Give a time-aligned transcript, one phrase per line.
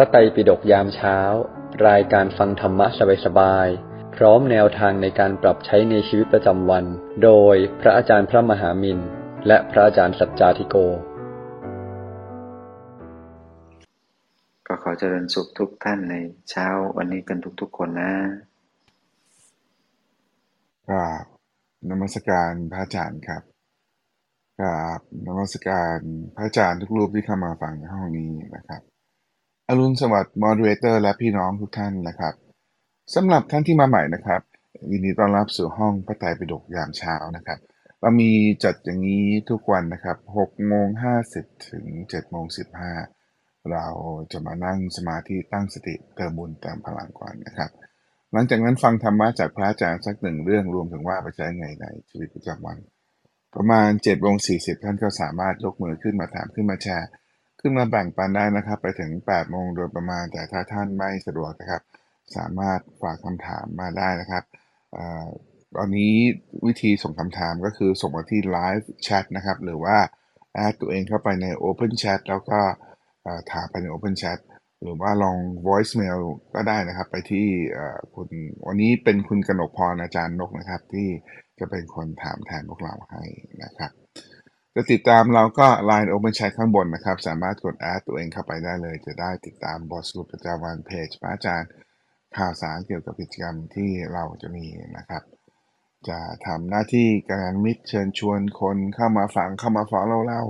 [0.00, 1.18] ระไตรปิฎกยามเช้า
[1.88, 2.86] รายการฟังธรรมะ
[3.24, 6.84] สบายๆ พร้อมแนวทางในการปรับใช้ในชีวิตประจำวัน
[7.24, 8.98] โดยพระอาจารย์พระมหามิน
[9.46, 10.76] และพระอาจารย์สัจจาธิโก
[14.66, 16.14] ก็ขอเจริญสุขทุกท่านใน
[16.50, 18.12] เช้าวันนี้กันทุกๆคนนะ
[20.88, 21.24] กราบ
[21.88, 23.42] นมัสการพระอาจารย์ครับ
[24.60, 25.98] กราบนมัสการ
[26.36, 28.82] พระอาจารย์ทุกรูปที่เข้ามาฟังในห้องนี้นะครับ
[29.70, 32.34] อรุณสวัสดิ์มอดเรเตอร์และพี่น้องทุกท่านนะครับ
[33.14, 34.42] สำหรับท่านที่มาใหม่นะครับ
[34.90, 37.58] ยินดีต้อนรับสู่ห้องพระไตรปิฎกยามเช้านะครับ
[38.00, 38.30] เรามี
[38.64, 40.88] จัดอย่างนี้ทุกวันนะครับ6โมง
[41.26, 42.46] 50ถึง7โมง
[43.08, 43.86] 15 เรา
[44.32, 47.70] จะมานั่งสมาธิตั้งสติเติมบุญเติมพลังก่อนนะครับ
[48.32, 52.78] หลังจากนั้นฟังธรรมะจากพระอาจารย์สักหนึ่งเรื่องรวมถึงว่าไปใช้ไงในชีวิตประจำวัน
[53.54, 57.08] ประมาณ7โมง40 ท่านก็สามารถยกมือขึ้นมาถามขึ้นมาแชร์
[57.60, 61.82] ขึ้นมาแบ่งปันได้นะครับ ไปถึง 8 โมงโดยประมาณ แต่ถ้าท่านไม่สะดวกนะครับ
[62.36, 64.44] สามารถฝากคำถามมาได้นะครับ
[65.76, 66.14] ตอนนี้
[66.66, 69.96] วิธีส่งคำถามก็คือส่งมาที่ Live Chat นะครับ หรือว่า
[70.54, 72.60] แอดตัวเองเข้าไปใน Open Chat แล้วก็
[73.52, 74.38] ถามไปใน Open Chat
[74.82, 76.20] หรือว่าลอง voicemail
[76.54, 77.46] ก็ได้นะครับ ไปที่
[78.14, 78.28] คุณ
[78.66, 81.08] วันนี้เป็นคุณกนกพรอาจารย์นกนะครับ ที่
[81.58, 83.22] จะเป็นคนถามแทนพวกเราให้
[83.62, 83.90] นะครับ
[84.74, 91.70] จะติดตามเราก็ Line Open Chat ข้างบนนะครับ สามารถกดแอดตัวเองเข้าไปได้เลย จะได้ติดตามบทสรุปประจำวันเพจพระอาจารย์
[92.36, 94.64] ข่าวสารเกี่ยวกับกิจกรรมที่เราจะมี
[94.98, 95.22] นะครับ
[96.08, 100.40] จะทำหน้าที่การมิตรเชิญชวนคนเข้ามาฟังเข้ามาฟังเราเรา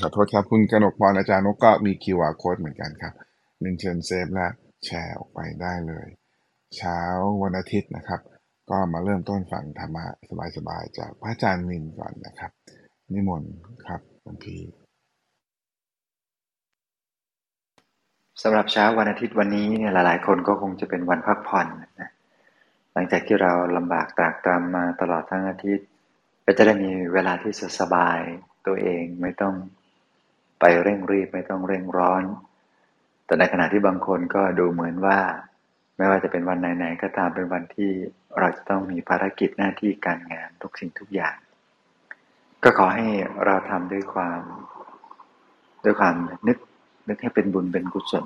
[0.00, 3.14] ขอโทษครับคุณกนกพรอาจารย์นกก็มี QR code เหมือนกันครับ
[3.60, 4.48] หนึ่งเชิญเซฟและ
[4.84, 6.08] แชร์ออกไปได้เลย
[6.76, 7.00] เช้า
[7.42, 8.20] วันอาทิตย์นะครับ
[8.70, 10.04] ก็มาเริ่มต้นฟังธรรมะ
[10.56, 12.52] สบายๆจากพระอาจารย์มินก่อนนะครับ
[13.14, 13.52] นิมนต์
[13.86, 14.60] ครับหลวงพี่
[18.42, 21.66] สำหรับเช้าวันอาทิตย์วันนี้เนี่ยหลาย ๆ คนก็คงจะเป็นวันพักผ่อน
[22.00, 22.10] นะ
[22.92, 25.88] หลังจากที่เราลำบากตรากตรำมาตลอดทั้งอาทิตย์
[26.44, 28.18] ก็จะได้มีเวลาที่จะสบาย
[28.66, 29.54] ตัวเองไม่ต้อง
[30.60, 32.22] ไปเร่งรีบไม่ต้องเร่งร้อน
[33.26, 35.18] แต่ในขณะที่บางคนก็ดูเหมือนว่า
[35.96, 37.90] ไม่ว่าจะเป็นวันไหน ๆ ก็ตามเป็นวันที่
[38.38, 41.36] เราจะต้องมีภารกิจหน้าที่การงานทุกสิ่งทุกอย่าง
[42.64, 43.06] ก็ขอให้
[43.44, 44.40] เราทำด้วยความ
[45.84, 46.14] ด้วยความ
[46.48, 46.58] นึก
[47.08, 48.24] นึกให้เป็นบุญเป็นกุศล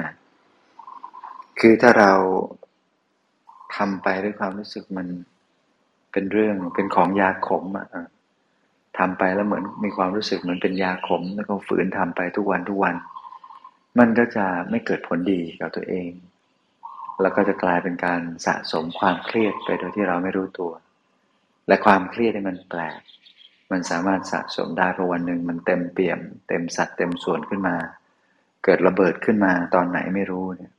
[0.00, 0.10] นะ
[1.60, 2.12] คือถ้าเรา
[3.76, 5.06] ทำไปด้วยความรู้สึกมัน
[6.12, 7.86] เป็นเรื่องเป็นของยาขมอะ
[8.98, 12.94] ทำไปแล้วเหมือนมีความรู้สึกเหมือนเป็นยาขม แล้วก็ฝืนทำไปทุกวันทุกวัน
[13.98, 16.10] มันก็จะไม่เกิดผลดีกับตัวเอง
[17.22, 20.72] แล้วก็จะกลายเป็นการสะสมความเครียดไปโดยที่เราไม่รู้ตัว
[21.68, 23.00] และความเครียดที่มันแปลก
[23.70, 27.76] มันสามารถสะสมได้พอวันหนึ่งมันเต็มเปี่ยม เต็มสัดเต็มส่วนขึ้นมา
[28.64, 30.72] เกิดระเบิดขึ้นมาตอนไหนไม่รู้เนี่ย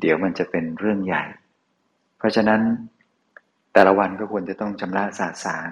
[0.00, 1.24] เดี๋ยวมันจะเป็นเรื่องใหญ่
[2.18, 2.60] เพราะฉะนั้น
[3.72, 5.70] แต่ละวันก็ควรจะต้องชำระสาสาร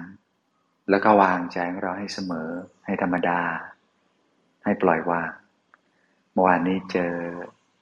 [0.89, 2.49] แล้วก็วางใจของเราให้เสมอ
[2.85, 3.39] ให้ธรรมดา
[4.63, 5.31] ให้ปล่อยวาง
[6.33, 7.13] เมื่อวานนี้เจอ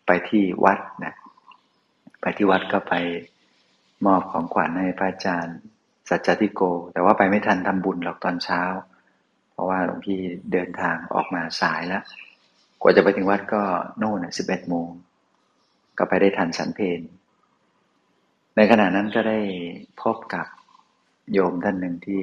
[0.06, 1.16] ไปที่วัดนะ
[2.22, 2.94] ไปที่วัดก็ไป
[4.06, 5.58] มอบของขวัญให้พระอาจารย์
[6.10, 6.62] สัจจติโก
[6.94, 8.62] แต่ว่าไปไม่ทันทำบุญหรอกตอนเช้า
[9.52, 10.18] เพราะว่าหลวงพี่
[10.52, 12.04] เดินทางออกมาสายแล้ว
[12.82, 13.62] กว่าจะไปถึงวัดก็
[13.98, 14.88] โน่นสิบเอ็ดโมง
[15.98, 17.02] ก็ไปได้ทันฉันเพล
[18.56, 19.40] ในขณะนั้นก็ได้
[20.02, 20.46] พบกับ
[21.34, 22.22] โยมท่านหนึ่งที่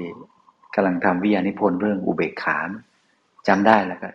[0.74, 2.70] กำลังทำวิทยานิพนธ์เรื่องอุเบกขาม
[3.48, 4.10] จำได้แล้วก็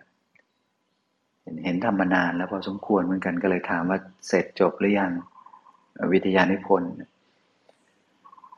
[1.64, 3.98] เห็นทำมานานแล้วพอสมควรเหมือนกันก็เลยถามว่า
[4.28, 5.12] เสร็จจบหรือยัง
[6.12, 6.92] วิทยานิพนธ์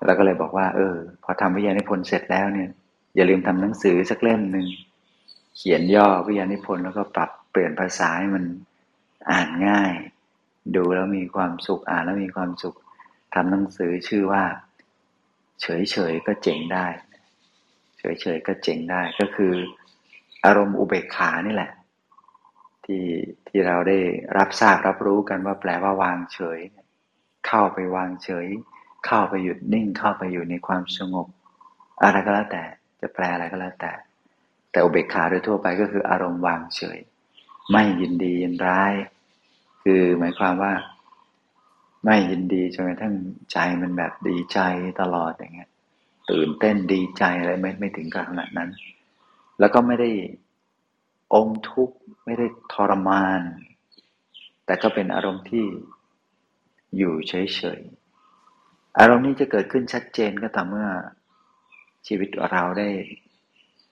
[0.06, 2.68] แล้วก็เลยบอกว่า เออ พอทำวิทยานิพนธ์เสร็จแล้วเนี่ย
[3.16, 4.66] อย่าลืมทำหนังสือสักเล่มหนึ่ง
[5.56, 8.44] เขียนย่อวิทยานิพนธ์แล้วก็ปรับเปลี่ยนภาษาให้มัน
[9.30, 9.92] อ่านง่าย
[10.76, 12.76] ดูแล้วมีความสุขอ่านแล้วมีความสุข
[13.34, 14.44] ทำหนังสือชื่อว่า
[15.60, 16.86] เฉยเฉยก็เจ๋งได้
[17.98, 19.54] เฉยเฉยก็เจ๋งได้ก็คือ
[20.44, 21.70] อารมณ์อุเบกขานี่แหละ
[22.84, 23.04] ที่
[23.48, 23.98] ที่เราได้
[24.36, 26.58] รับทราบรับรู้กันว่าแปลว่าวางเฉย
[27.46, 28.46] เข้าไปวางเฉย
[29.06, 31.26] เข้าไปหยุดนิ่งเข้าไปอยู่ในความสงบ
[32.02, 32.64] อะไรก็แล้วแต่
[33.00, 33.92] จะแปลอะไรก็แล้วแต่
[34.70, 36.98] แต่อุเบกขาโดยทั่วไปก็คืออารมณ์วางเฉย
[37.72, 38.92] ไม่ยินดียินร้าย
[39.82, 40.72] คือหมายความว่า
[42.04, 43.14] ไม่ยินดีจนกระทั่ง
[43.52, 44.58] ใจมันแบบดีใจ
[45.00, 45.70] ตลอดอย่างเงี้ย
[46.30, 48.70] ตื่นเต้นดีใจอะไรไม่ไม่ถึงขนาดนั้น
[49.60, 50.10] แล้วก็ไม่ได้
[51.34, 53.40] อมทุกข์ไม่ได้ทรมาน
[54.66, 55.66] แต่ก็เป็นอารมณ์ที่
[56.96, 57.99] อยู่เฉยๆ
[58.98, 60.88] อารมณ์นี้จะเกิดขึ้นชัดเจนก็ต่อเมื่อ
[62.06, 62.88] ชีวิตเราได้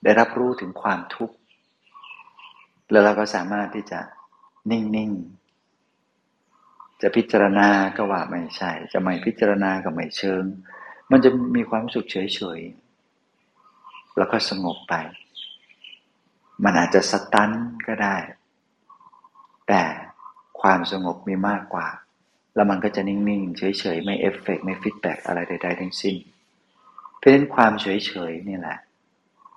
[0.03, 1.37] ได้รับรู้ถึงความทุกข์
[2.91, 4.01] แล้วเราก็สามารถที่จะ
[4.71, 10.45] นิ่งๆ จะพิจารณาก็ว่าไม่ใช่ จะไม่พิจารณาก็ไม่เชิง
[11.11, 14.95] มันจะมีความสึกเฉยๆ แล้วก็สงบไป
[16.65, 17.51] มันอาจจะสตัน
[17.87, 18.17] ก็ได้
[19.69, 19.83] แต่
[20.61, 21.89] ความสงบมีมากกว่า
[22.59, 26.17] แล้วมันก็จะนิ่งๆ เฉยๆ ไม่เอฟเฟกไม่ฟีดแบ็อะไรใดๆทั้งสิ้น
[27.17, 27.87] เพราะฉะนั้นความเฉ
[28.31, 28.79] ยๆนี่แหละ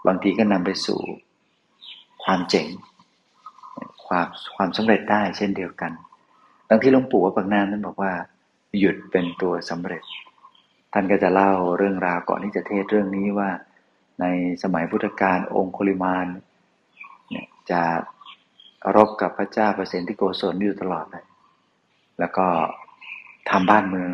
[0.08, 1.00] บางทีก็นำไปสู่
[2.24, 2.68] ความเจ๋ง
[4.06, 5.92] ความความสำเร็จได้เช่นเดียวกัน
[6.70, 8.12] ดังที่หลวงปู่วัดปากน้ำนั้นบอกว่า
[8.80, 10.04] หยุดเป็นตัวสำเร็จ
[10.94, 13.50] ท่านก็จะเล่าเรื่องราวก่อนที่จะเทศเรื่องนี้ว่า
[14.22, 14.26] ใน
[14.64, 16.28] สมัยพุทธกาลองคุลิมาน
[17.30, 17.82] เนี่ยจะ
[18.96, 21.26] รบกับพระเจ้าเปรตที่โกศลอยู่ตลอดเลย
[22.20, 22.48] แล้วก็
[23.50, 24.12] ทำบ้านเมือง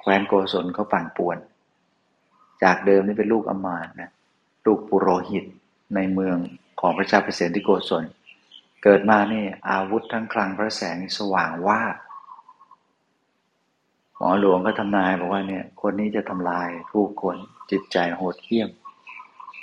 [0.00, 1.38] แคว้นโกศลเขาปั่นป่วน
[2.62, 4.10] จากเดิมนี่เป็นลูกอมาตนะ
[4.66, 5.44] ลูกปุโรหิต
[5.94, 6.36] ในเมือง
[6.80, 8.04] ของพระเจ้าเปรตที่โกศล
[8.82, 11.80] เกิดมานี่อาวุธทั้งคลังพระแสงสว่างว่า
[14.16, 17.36] หมอหลวงก็ทำนายบอกว่าเนี่ย คนนี้จะทำลายผู้คน
[17.70, 18.70] จิตใจโหดเหี้ยม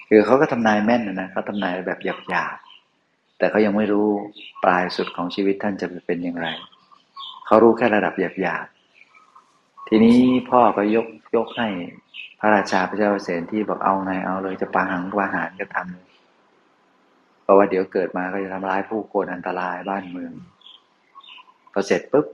[0.09, 1.99] คือเขาก็ทำนายแม่นนะเขาทำนายแบบ
[2.29, 4.07] หยาบๆแต่เขายังไม่รู้
[4.63, 6.47] ปลายสุดของชีวิตท่านจะเป็นอย่างไร
[7.45, 8.82] เขารู้แค่ระดับหยาบๆ
[9.95, 10.19] ทีนี้
[10.49, 11.67] พ่อก็ยกยกให้
[12.39, 16.07] พระราชาพระเจ้าเสนที่บอกเอาไงเอาเลยจะปาหังปาหารก็ทำเลย
[17.43, 20.33] เพราะว่าเดี๋ยวเกิดมาก็จะทำร้ายผู้คนอันตรายบ้านเมือง
[21.73, 22.25] พอเสร็จปุ๊บ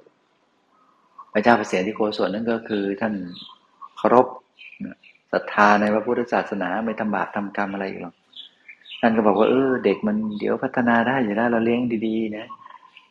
[1.34, 3.14] พระเจ้าเปรตที่โกศลนั่นก็คือ ท่าน
[3.98, 4.28] เคารพ
[5.32, 8.16] ศรัทธาในพระพุทธศาสนาไม่ทำบาปทำกรรมอะไรหรอก
[9.00, 12.48] ท่านก็บอกว่าเออ เด็กมันเดี๋ยวพัฒนาได้อยู่แล้วเราเลี้ยงดีๆนะ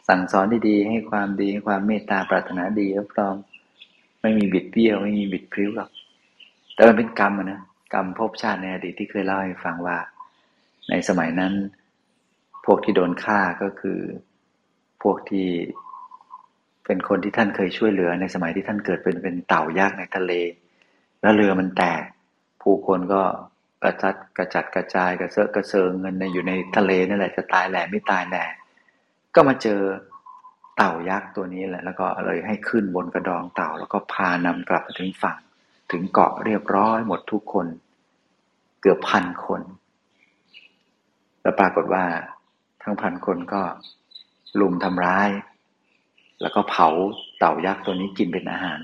[0.08, 3.36] สั่งสอนดีๆให้ความดีให้ความเมตตาปรารถนาดีรับรอง
[4.23, 5.91] ไม่มีบิดเบี้ยวไม่มีบิดพริ้วหรอก
[6.75, 7.61] แต่มันเป็นกรรมนะ
[7.94, 9.99] กรรมภพชาติในอดีตที่เคยเล่าให้ฟังว่า
[10.91, 11.53] ในสมัยนั้น
[12.65, 14.00] พวกที่โดนฆ่าก็คือ
[15.03, 15.49] พวกที่
[16.85, 20.32] เป็นคนที่ท่านเคยช่วยเหลือในสมัยที่ท่านเกิดเป็นเป็นเต่ายักษ์ในทะเล
[21.20, 22.03] แล้วเรือมันแตก
[22.62, 23.23] ผู้คนก็
[23.82, 28.44] กระจัดกระจัดกระจายกระเซาะกระเซิงเงินในอยู่ในทะเลนั่นแหละจะตายแหล่ไม่ตายแหล่
[29.35, 29.81] ก็มาเจอ
[30.78, 35.38] เต่ายักษ์ตัวนี้แหละ แล้วก็เลยให้ขึ้นบนกระดองเต่า แล้วก็พานำกลับมาถึงฝั่ง
[35.92, 37.66] ถึงเกาะเรียบร้อยหมดทุกคน
[38.80, 39.62] เกือบพันคน
[41.42, 42.04] แล้วปรากฏว่า
[42.82, 43.62] ทั้งพันคนก็
[44.60, 45.30] ลุมทำร้าย
[46.40, 46.88] แล้วก็เผา
[47.38, 48.81] เต่ายักษ์ตัวนี้กินเป็นอาหาร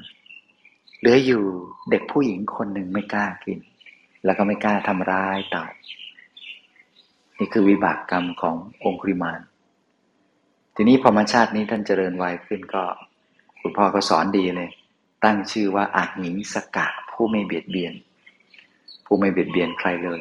[0.98, 1.44] เหลืออยู่
[1.90, 3.58] เด็กผู้หญิงคนหนึ่งไม่กล้ากิน
[4.24, 5.64] แล้วก็ไม่กล้าทำร้ายเต่า
[7.38, 9.40] นี่คือวิบากกรรมขององคุริมาน
[10.76, 12.84] ทีนี้พอมาชาตินี้ท่านเจริญวัยขึ้นก็
[13.60, 14.70] คุณพ่อก็สอนดีเลย
[15.24, 17.94] ตั้งชื่อว่าอาหิงสกะผู้ไม่เบียดเบียน
[19.06, 20.20] ผู้ไม่เบียดเบียนใครเลย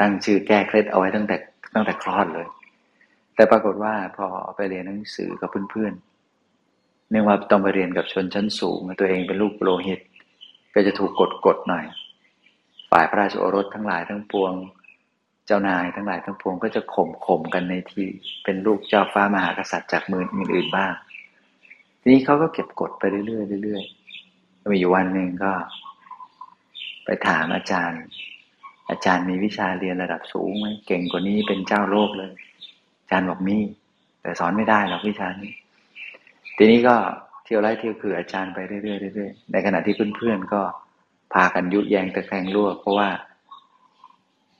[0.00, 1.36] ตั้งชื่อแก้เคล็ดเอาไว้ตั้งแต่
[1.74, 2.46] ตั้งแต่คลอดเลย
[3.34, 10.00] แต่ปรากฏว่าพอไปเรียนหนังสือกับเพื่อนๆเนื่องว่าต้องไปเรียนกับชนชั้นสูง ตัวเองเป็นลูกโลหิต
[10.74, 11.84] ก็จะถูกกดกดหน่อย
[12.90, 14.52] ฝ่ายพระราชโอรสทั้งหลายทั้งปวง
[15.48, 18.06] จ้านายทั้งหลายทั้งปวงก็จะข่มข่มกันในที่
[18.44, 20.92] เป็นลูกเจ้าฟ้ามหากษัตริย์จากมืออื่นๆบ้าง
[22.00, 25.52] ทีนี้เขาก็เก็บกดไปเรื่อยๆเรื่อยๆมีอยู่วันหนึ่งก็
[27.04, 28.02] ไปถามอาจารย์
[28.90, 32.30] อาจารย์มีวิชาเรียนระดับสูงไหมเก่งกว่านี้เป็นเจ้าโลกเลย
[33.00, 33.56] อาจารย์บอกมี
[34.22, 35.52] แต่สอนไม่ได้หรอกวิชานี้
[36.56, 36.96] ทีนี้ก็
[37.44, 40.62] เที่ยวไล่เที่ยวคืออาจารย์ไปเรื่อยๆเรื่อยๆในขณะที่เพื่อนๆก็
[41.34, 43.08] พากันยุแยงตะแคงรั่วเพราะว่า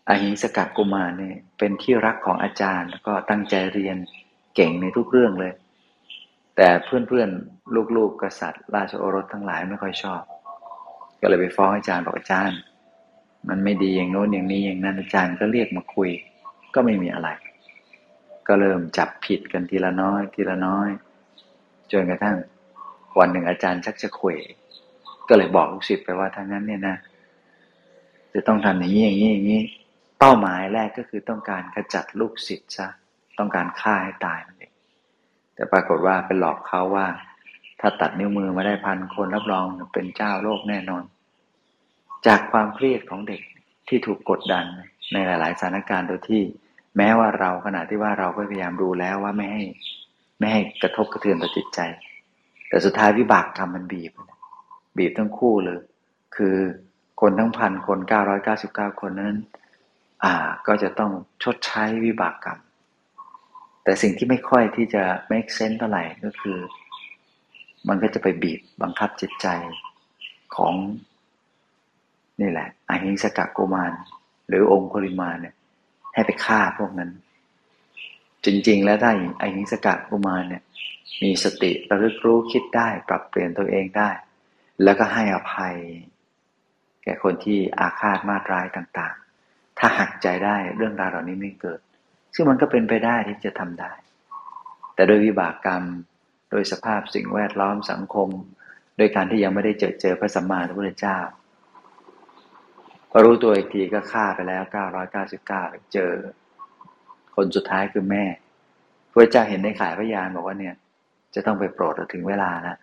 [0.08, 3.96] อหิงสกัดกุมารเนี่ยเป็นที่รักของอาจารย์ แล้วก็ตั้งใจเรียน
[4.54, 5.52] เก่งในทุกเรื่องเลย
[6.56, 10.22] แต่เพื่อนๆ ลูกๆ กษัตริย์ ราชโอรสทั้งหลายไม่ค่อยชอบ
[11.20, 12.58] ก็เลยไปฟ้องอาจารย์บอกอาจารย์
[13.48, 16.10] มันไม่ดีอย่างโน้นอย่างนี้อย่างนั้นอาจารย์ก็เรียกมาคุย
[16.74, 17.28] ก็ไม่มีอะไร
[18.46, 20.88] ก็เริ่มจับผิดกันทีละน้อย ทีละน้อย
[21.92, 22.36] จนกระทั่ง
[23.18, 24.36] วันหนึ่งอาจารย์ชักจะคุย
[25.28, 26.96] ก็เลยบอกลูกศิษย์ไปว่าถ้างั้นเนี่ยนะ
[28.32, 29.62] จะต้องทำอย่างนี้อย่างนี้อย่างนี้
[30.18, 32.88] เป้าหมายแรกก็คือต้องการขจัดลูกศิษย์ซะ
[33.38, 34.72] ต้องการฆ่าให้ตายนั่นเอง
[35.54, 37.06] แต่ปรากฏว่าเป็นหลอกเขาว่า
[37.80, 41.04] ถ้าตัดนิ้วมือมาได้พันคนรับรองเป็นเจ้าโลกแน่นอน
[42.26, 43.42] จากความเครียดของเด็ก
[43.88, 44.64] ที่ถูกกดดัน
[45.12, 46.42] ในหลาย ๆ สถานการณ์โดยที่
[46.96, 49.62] แม้ว่าเราขณะที่ว่าเราก็พยายามดูแล้วว่าไม่ให้
[50.38, 51.80] ไม่ให้กระทบกระเทือนต่อจิตใจ
[52.68, 54.12] แต่สุดท้ายวิบากกรรมมันบีบ
[54.98, 55.80] บีบทั้งคู่เลย
[56.36, 56.56] คือ
[57.20, 59.36] คนทั้งพันคนเก้าร้อยเก้าสิบเก้าคนนั้น
[60.24, 60.34] อ่า
[60.66, 61.12] ก็จะต้อง
[61.42, 62.60] ชดใช้วิบากกรรม
[63.84, 66.58] แต่สิ่งที่ไม่ค่อยที่จะ make sense เท่าไหร่ก็คือ
[67.88, 69.46] มันก็จะไปบีบบังคับจิตใจ
[70.56, 70.74] ของ
[72.40, 73.92] นี่แหละอหิงสกักโกมาร
[74.48, 75.54] หรือองค์คริมาเนี่ย
[76.14, 77.10] ให้ไปฆ่าพวกนั้น
[78.44, 80.62] จริง ๆ แล้วถ้าอ้นิสกะกุมารเนี่ย
[81.22, 84.10] มีสติระลึกรู้คิดได้ ปรับเปลี่ยนตัวเองได้
[84.82, 85.76] แล้วก็ให้อภัย
[87.02, 89.16] แก่คนที่อาฆาตมาตร้ายต่าง
[89.86, 91.80] ถ้าหักใจได้เรื่องราวเหล่านี้ไม่เกิด
[92.34, 93.92] ซึ่งมันก็เป็นไปได้ที่จะทำได้
[94.94, 95.82] แต่โดยวิบากกรรม
[96.50, 98.28] โดยสภาพสิ่งแวดล้อมสังคม
[98.96, 101.18] โดยการที่ยังไม่ได้เจอเจอพระสัมมาสัมพุทธเจ้า
[103.10, 104.62] พอรู้ตัวอีกทีก็ฆ่าไปแล้ว
[105.28, 106.12] 999เจอ
[107.36, 108.24] คนสุดท้ายคือแม่
[109.10, 110.74] พระเจ้าเห็นในขายพยานบอกว่าเนี่ย
[111.34, 112.78] จะต้องไปโปรดถึงเวลาแล้ว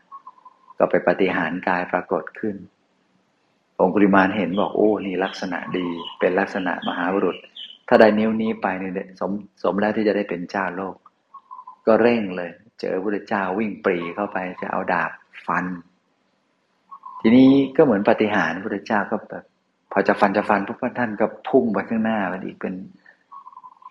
[0.77, 2.55] ก็ไปปฏิหารกายปรากฏขึ้น
[3.83, 5.87] องคุริมานเห็นบอกโอ้นี่ลักษณะดี
[6.19, 7.37] เป็นลักษณะมหาบุรุษ
[7.87, 9.31] ถ้าได้นิ้วนี้ไปเนี่ยสม
[9.63, 10.95] สมแล้วที่จะได้เป็นเจ้าโลก
[11.87, 15.11] ก็เร่งเลย เจอพระเจ้าวิ่งปรีเข้าไปจะเอาดาบ
[15.47, 15.65] ฟัน
[17.21, 19.43] ทีนี้ก็เหมือนปฏิหารพระเจ้าก็แบบ
[19.91, 22.73] พอจะฟันจะฟันพวกท่านก็พุ่งไปข้างหน้ามันอีกเป็น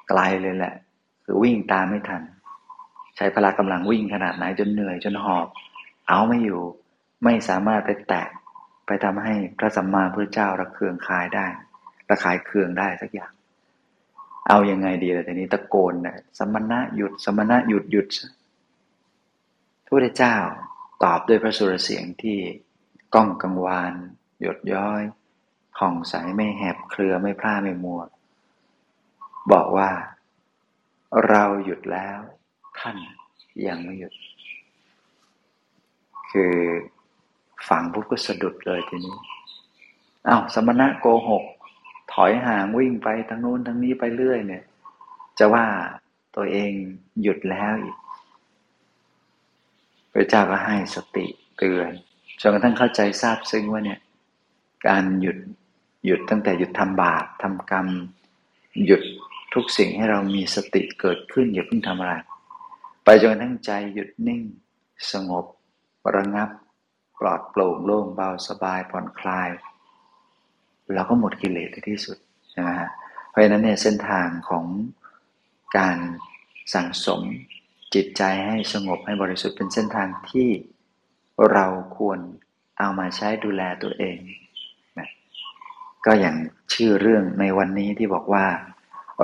[0.08, 0.74] ไกลเลยแหละ
[1.24, 2.22] คือวิ่งตามไม่ทัน
[3.16, 5.46] ใช้พละกำลังวิ่งขนาดไหนจนเหนื่อยจนหอบ
[6.08, 6.62] เอาไม่อยู่
[7.24, 8.26] ไม่สามารถไปแตะ
[8.92, 11.46] ไปทำให้พระสัมมาพุทธเจ้าระเคืองคายได้
[12.10, 13.32] ระคายเคืองได้สักอย่าง
[14.48, 18.06] เอาอยัางไงดีล่ะทีนี้ตะโกนนะสมณะหยุดสมณะหยุดหยุด
[19.84, 20.36] พระพุทธเจ้า
[21.04, 22.38] ตอบด้วยพระสุรเสียงที่
[23.14, 23.92] ก้องกังวาน
[24.40, 25.02] หยดย้อย
[25.76, 28.00] ผ่องใสไม่แหบเครือไม่พร่าไม่มัว
[29.52, 29.90] บอกว่า
[31.28, 32.18] เราหยุดแล้ว
[32.78, 32.96] ท่าน
[33.66, 34.12] ยังไม่หยุด
[36.30, 36.54] คือ
[37.68, 39.16] ฝังปุ๊บก็สะดุดเลยทีนี้
[40.28, 41.44] อา้าวสมณะโกหก
[42.12, 44.64] ถอยห่างวิ่งไปทางนู้นทางนี้ไปเรื่อยเนี่ย
[45.38, 45.66] จะว่า
[46.36, 46.72] ตัวเอง
[47.22, 47.96] หยุดแล้วอีก
[50.12, 51.26] พระเจ้าก็ให้สติ
[51.58, 51.90] เตือน
[52.40, 54.00] จนกระทั่งเข้าใจทราบซึ้งว่าเนี่ย
[54.86, 55.38] การหยุด
[56.06, 57.86] หยุดตั้งแต่หยุดทำบาปทำกรรม
[58.86, 59.02] หยุด
[59.54, 62.12] ทุกสิ่งให้เรามีสติเกิดขึ้นอย่าเพิ่งทำอะไร
[63.04, 64.40] ไปจนกระทั้งใจหยุดนิ่ง
[65.12, 65.44] สงบ
[66.16, 66.48] ระงับ
[67.20, 69.48] ปลอดโปร่งโล่งเบาสบายผ่อนคลาย
[70.94, 72.18] เราก็หมดกิเลสในที่สุด
[72.50, 72.90] ใช่ไหมฮะ
[73.28, 74.64] เพราะฉะนั้นเนี่ยเส้นทางของ
[75.78, 75.96] การ
[76.74, 77.20] สั่งสม
[77.94, 80.48] จิตใจให้สงบให้บริสุทธิ์เป็นเส้นทางที่
[81.52, 82.18] เราควร
[82.78, 84.18] เอามาใช้ดูแลตัวเอง
[84.98, 85.08] นะ
[86.06, 86.36] ก็อย่าง
[86.74, 88.46] ชื่อเรื่องในวันนี้ที่บอกว่า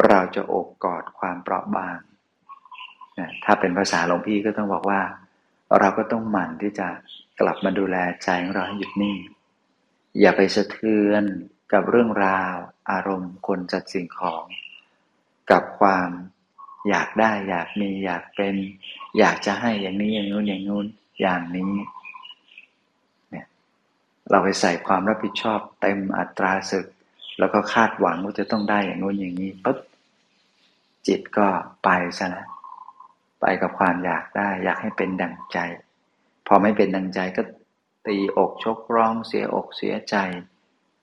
[0.06, 1.98] เราจะอบกอดความเปราะบาง
[3.18, 5.00] นะถ้าเป็นภาษาหลวงพี่ก็ต้องบอกว่า
[5.80, 6.88] เราก็ต้องหมั่นที่จะ
[7.40, 9.16] กลับมาดูแลใจของเราให้หยุดนิ่ง
[10.20, 11.22] อย่าไปสะเทือน
[11.72, 12.56] กับเรื่องราว
[12.90, 14.44] อารมณ์คนจัดสิ่งของ
[15.50, 16.08] กับความ
[16.88, 18.54] อยากได้อยากมีอยากเป็น
[19.18, 20.86] อยากจะให้อย่างนี้อย่างนู้นอย่างนู้น
[21.20, 21.72] อย่างนี้
[23.30, 23.46] เนี่ย
[24.30, 26.86] เราไปใส่ความรับผิดชอบเต็มอัตราศึก
[27.38, 29.78] แล้วก็คาดหวังว่าจะต้องได้อย่างนู้นอย่างนี้ปุ๊บ
[31.06, 31.48] จิตก็
[31.84, 31.88] ไป
[32.18, 32.48] ซะแล้ว
[33.40, 35.58] ไปกับความอยากได้ อยากให้เป็นดังใจ
[36.46, 37.42] พอไม่เป็นดังใจก็
[38.06, 40.16] ตีอกชกร้องเสียอกเสียใจ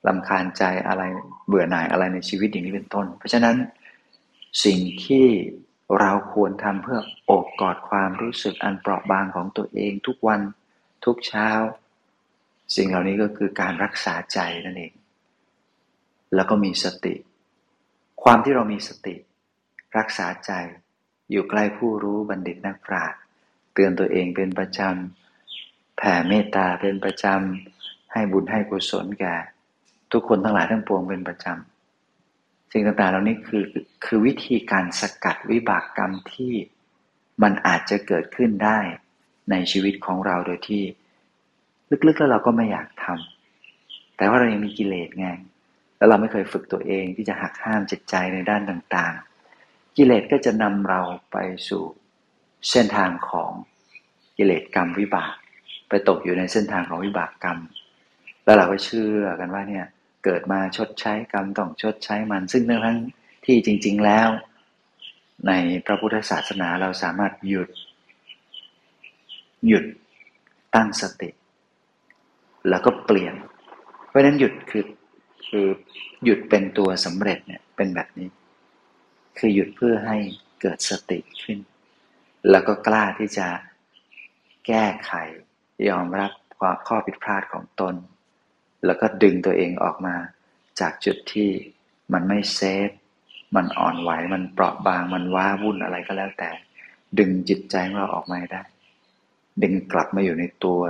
[0.07, 1.03] ลำคาญใจอะไร
[1.47, 3.55] เบื่อหน่ายอะไรในชีวิตอย่างนี้เป็นต้น เพราะฉะนั้น
[4.65, 5.27] สิ่งที่
[5.99, 10.41] เราควรทำเพื่ออบกอดความรู้สึกอันเปราะบางของตัวเองทุกวัน
[11.05, 11.49] ทุกเช้า
[12.75, 14.93] สิ่งเหล่านี้ก็คือการรักษาใจนั่นเอง
[16.35, 17.15] แล้วก็มีสติ
[18.23, 19.15] ความที่เรามีสติ
[19.97, 20.51] รักษาใจ
[21.31, 23.19] อยู่ใกล้ผู้รู้บัณฑิตนักปราชญ์
[23.73, 25.22] เตือนตัวเองเป็นประจำ
[25.97, 29.35] แผ่เมตตาเป็นประจำ ให้บุญให้กุศลแก่
[30.11, 33.65] ทุกคนทั้งหลายทั้งปวงเป็นประจำ สิ่งต่างๆเหล่านี้คือ
[34.05, 36.53] คือวิธีการสกัดวิบากกรรมที่
[37.43, 38.79] มันอาจจะเกิดขึ้นได้
[39.51, 40.83] ในชีวิตของเราโดยที่
[42.07, 45.27] ลึกๆแล้วเราก็ไม่อยากทำแต่ว่าเรายังมีกิเลสไง
[45.97, 51.83] แล้วเราไม่เคยฝึกตัวเองที่จะหักห้ามจิตใจในด้านต่างๆ กิเลสก็จะนำเราไปสู่
[52.69, 53.51] เส้นทางของ
[54.37, 55.33] กิเลสกรรมวิบาก
[55.89, 57.59] ไปตกอยู่ในเส้นทางของวิบากกรรม
[58.43, 59.85] แล้วเราก็เชื่อกันว่าเนี่ย
[60.23, 62.97] เกิดมาชดใช้กรรมต้องชดใช้มัน ซึ่งทั้ง
[63.45, 64.29] ที่จริง ๆแล้ว
[65.47, 65.51] ใน
[65.85, 67.69] พระพุทธศาสนาเราสามารถหยุด
[69.67, 69.85] หยุด
[70.75, 71.29] ตั้งสติ
[72.69, 73.33] แล้วก็เปลี่ยน
[74.07, 74.85] เพราะนั้นหยุดคือ
[75.47, 75.67] คือ
[76.23, 78.29] หยุดเป็นตัวสำเร็จเนี่ยเป็นแบบนี้
[79.37, 80.17] คือหยุดเพื่อให้
[80.61, 81.59] เกิดสติขึ้น
[82.49, 83.47] แล้วก็กล้าที่จะ
[84.67, 85.11] แก้ไข
[85.89, 87.95] ยอมรับความข้อผิดพลาดของตน
[88.85, 90.15] แล้วก็ดึงตัวเองออกมา
[90.79, 91.49] จากจุดที่
[92.13, 92.89] มันไม่เซฟ
[93.55, 96.49] มันอ่อนไหว มันเปราะบาง มันว้าวุ่นอะไรก็แล้วแต่
[97.19, 98.61] ดึงจิตใจของเราออกมาได้
[99.63, 100.81] ดึงกลับมาอยู่ในตัว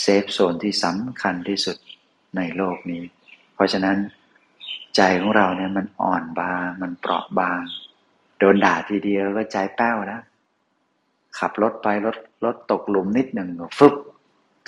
[0.00, 1.76] เซฟโซนที่สำคัญที่สุด
[2.36, 3.02] ในโลกนี้
[3.54, 3.96] เพราะฉะนั้น
[4.96, 7.60] ใจของเราเนี่ยมันอ่อนบาง มันเปราะบาง
[8.38, 10.22] โดนด่าทีเดียวก็ใจแป้วแล้ว
[11.38, 13.94] ขับรถไปรถรถตกหลุมนิดหนึ่งฟึบ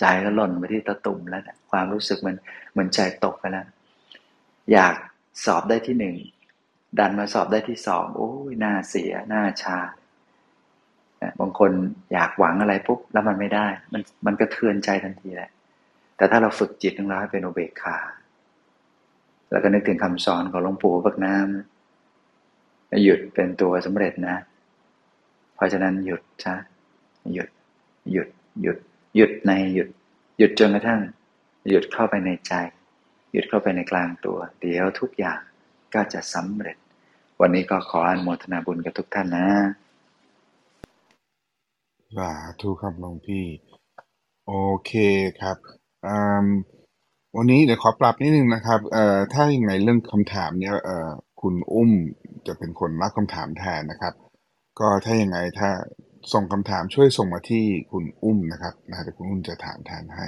[0.00, 2.36] ใจก็หล่นไปที่ตะตุ่มแล้วความรู้สึกมัน
[2.72, 3.66] เหมือนใจตกไปแล้ว
[4.72, 4.94] อยาก
[5.44, 6.16] สอบได้ที่หนึ่ง
[6.98, 9.78] ดันมาสอบได้ที่สองโอ้ยหน้าเสียหน้าชา
[11.40, 11.72] บางคน
[12.12, 15.50] อยากหวังอะไรปุ๊บแล้วมันไม่ได้ มันมันก็เทือนใจทันทีแหละ
[16.16, 17.98] แต่ถ้าเราฝึกจิตของเราให้เป็นอุเบกขา
[19.50, 24.36] แล้วก็นึกถึงคำสอนของหลวงปู่บักน้ำหยุดเป็นตัวสำเร็จนะ
[25.60, 26.54] ราะฉะนั้นหยุดซะ
[27.32, 27.48] หยุด
[28.12, 28.28] หยุด
[28.62, 28.78] หยุด
[29.16, 29.88] หยุดในหยุด
[30.38, 31.00] หยุดจนกระทั่ง
[31.68, 32.52] หยุดเข้าไปในใจ
[33.32, 35.40] หยุดเข้าไปในกลางตัว เดี๋ยวทุกอย่าง
[35.94, 36.76] ก็จะสำเร็จ
[37.40, 39.46] วันนี้ก็ขออนุโมทนาบุญกับทุกท่านนะ
[42.16, 43.46] สาธุครับหลวงพี่
[44.46, 44.52] โอ
[44.86, 44.92] เค
[45.40, 45.58] ครับ
[47.36, 51.90] วันนี้เดี๋ยวขอปรับนิดนึงนะครับเอ่อถ้าอย่างไรเรื่องคำถามเนี้ยเอ่อคุณอุ้ม
[52.46, 54.14] จะเป็นคนรับคำถามแทนนะครับ
[54.78, 55.70] ก็ถ้ายังไงถ้า
[56.32, 60.26] ส่งคำถามช่วยส่งมาที่คุณอุ้มนะครับนะเดี๋ยวคุณอุ้มจะถามแทนให้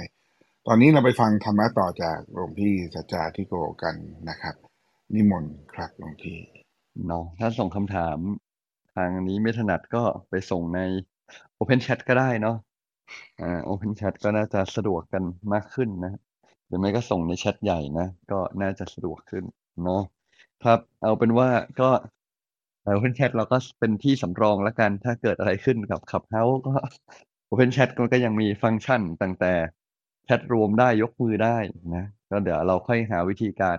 [0.67, 3.95] ตอนนี้เราไปฟังธรรมะต่อจากหลวงพี่สัจจาที่โกกัน
[4.29, 4.55] นะครับ
[5.13, 6.37] นิมนต์ครับหลวงพี่
[7.07, 8.17] เนาะถ้าส่งคำถาม
[8.95, 10.79] ทางนี้ไม่ถนัดก็ไปส่งใน
[11.59, 12.57] Open Chat ก็ได้เนาะ
[13.41, 15.23] อ่า Open Chat ก็น่าจะสะดวกกัน
[15.53, 16.13] มากขึ้นนะ
[16.67, 19.43] หรือไม่ก็ส่งในแชทใหญ่นะ ก็น่าจะสะดวกขึ้น
[19.83, 20.03] เนาะ
[20.63, 21.49] ครับเอาเป็นว่า
[21.81, 21.89] ก็
[22.87, 26.73] Open Chat เราก็เป็นที่สำรองแล้วกัน ถ้าเกิดอะไรขึ้นกับขับเฮาก็
[27.49, 29.53] Open Chat มันก็ยังมีฟังก์ชันตั้งแต่
[30.25, 31.57] แชทรวมได้ยกมือได้
[31.95, 33.77] นะก็เดี๋ยวเราค่อยหาวิธีการ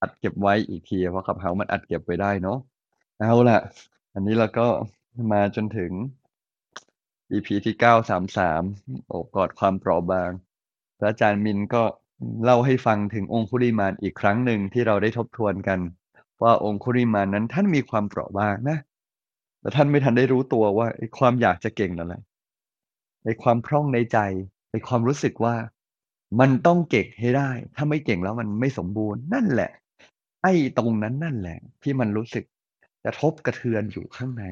[0.00, 2.58] อัดเก็บไว้อีกทีเพราะขับเฮามันอัดเก็บไว้ได้เนาะ
[3.18, 3.58] เอาล่ะ
[4.14, 4.66] อันนี้เราก็
[5.32, 5.90] มาจนถึง
[7.32, 8.62] EP ที่เก้าสามสาม
[9.08, 10.30] โอบกอดความเปราะบาง
[10.98, 11.82] พระอาจารย์มินก็
[12.44, 15.78] เล่าให้ฟังถึงองคุริมานอีกครั้งหนึ่งที่เราได้ทบทวนกัน
[16.42, 18.78] ว่าองคุริมานั้นท่านมีความเปราะบางนะ
[19.60, 22.22] แต่ท่านไม่ทันได้รู้ตัวว่าไอ้ความอยากจะเก่งนั่นแหละ
[23.24, 24.18] ไอ้ความพร่องในใจ
[24.70, 25.54] ไอ้ความรู้สึกว่า
[26.40, 29.70] มันต้องเก่งให้ได้ ถ้าไม่เก่งแล้วมันไม่สมบูรณ์นั่นแหละ
[30.42, 32.44] ไอ้ตรงนั้นนั่นแหละ ที่มันรู้สึก
[33.04, 34.44] กระทบกระเทือนอยู่ข้างใน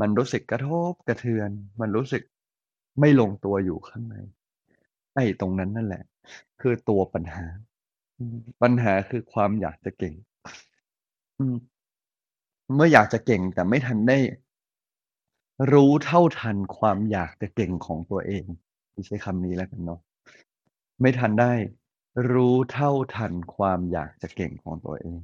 [0.00, 2.22] มันรู้สึกกระทบกระเทือน มันรู้สึก
[3.00, 4.16] ไม่ลงตัวอยู่ข้างใน
[5.14, 6.04] ไอ้ตรงนั้นนั่นแหละ
[6.60, 7.44] คือตัวปัญหา
[8.62, 10.14] ปัญหาคือความอยากจะเก่ง
[12.74, 14.18] เมื่ออยากจะเก่ง แต่ไม่ทันได้
[15.72, 18.44] รู้เท่าทันความอยากจะเก่งของตัวเอง
[19.06, 20.00] ใช้คำนี้แล้วกันเนาะ
[21.00, 21.52] ไม่ทันได้
[22.32, 25.18] รู้เท่าทันความอยากจะเก่งของตัวเอง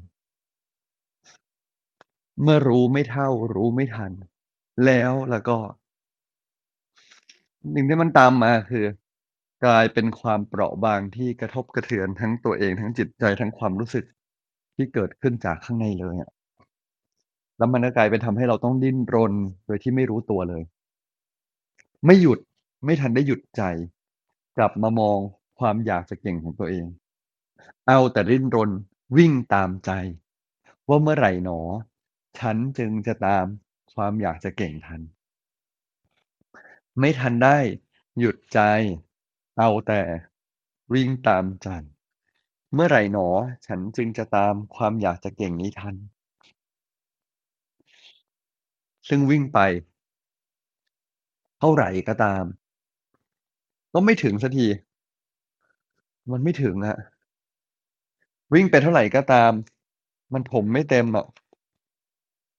[2.43, 4.13] เมื่อรู้ไม่เท่า รู้ไม่ทัน
[4.85, 5.57] แล้วแล้วก็
[7.73, 8.85] หนึ่งที่มันตามมาคือ
[9.65, 14.05] กลายเป็นความเปราะบางที่กระทบกระเทือนทั้งตัวเอง ทั้งจิตใจ ทั้งความรู้สึก
[14.77, 16.31] ที่เกิดขึ้นจากข้างในเลยอะ
[17.59, 19.33] แล้วมันก็กลายเป็นทำให้เราต้องดิ้นรน
[19.67, 20.63] โดยที่ไม่รู้ตัวเลย
[22.07, 22.39] ไม่หยุด
[22.85, 23.63] ไม่ทันได้หยุดใจ
[24.57, 25.19] กลับมามอง
[25.59, 26.85] ความอยากจะเก่งของตัวเอง
[27.87, 28.71] เอาแต่ดิ้นรน
[29.17, 29.91] วิ่งตามใจ
[30.89, 31.61] ว่าเมื่อไหร่หนอ
[32.39, 33.47] ฉันจึงจะตาม
[33.95, 35.01] ความอยากจะเก่งทัน
[36.99, 37.59] ไม่ทันได้
[38.19, 38.61] หยุดใจ
[39.59, 40.01] เอาแต่
[40.95, 41.85] วิ่งตามจัน
[42.75, 43.27] เมื่อไหร่หนอ
[43.67, 45.95] ฉันจึงจะตามความอยากจะเก่งนี้ทัน
[49.09, 49.59] ซึ่งวิ่งไป
[51.59, 52.45] เท่าไหร่ก็ตาม
[53.93, 54.67] ก็ไม่ถึงสักที
[56.31, 56.97] มันไม่ถึงอะ
[58.55, 59.53] วิ่งไปเท่าไหร่ก็ตาม
[60.33, 61.27] มันถมไม่เต็มอะ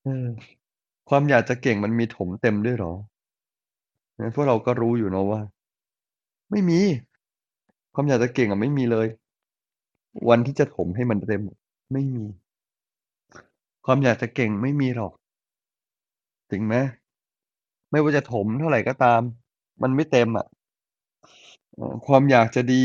[0.05, 0.27] ออ
[1.09, 2.93] ความอยากจะเก่งมันมีถมเต็มด้วยเหรอ
[4.35, 5.41] พวกเราก็รู้อยู่เนาะว่า
[6.51, 6.79] ไม่มี
[7.93, 9.07] ความอยากจะเก่งอะไม่มีเลย
[10.29, 11.41] วันที่จะถมให้มันเต็ม
[11.93, 12.25] ไม่มี
[13.85, 15.13] ความอยากจะเก่งไม่มีหรอก
[16.51, 16.75] จริงไหม
[17.91, 19.21] ไม่ว่าจะถมเท่าไหร่ก็ตาม
[19.81, 20.45] มันไม่เต็มอะ
[22.07, 22.83] ความอยากจะดี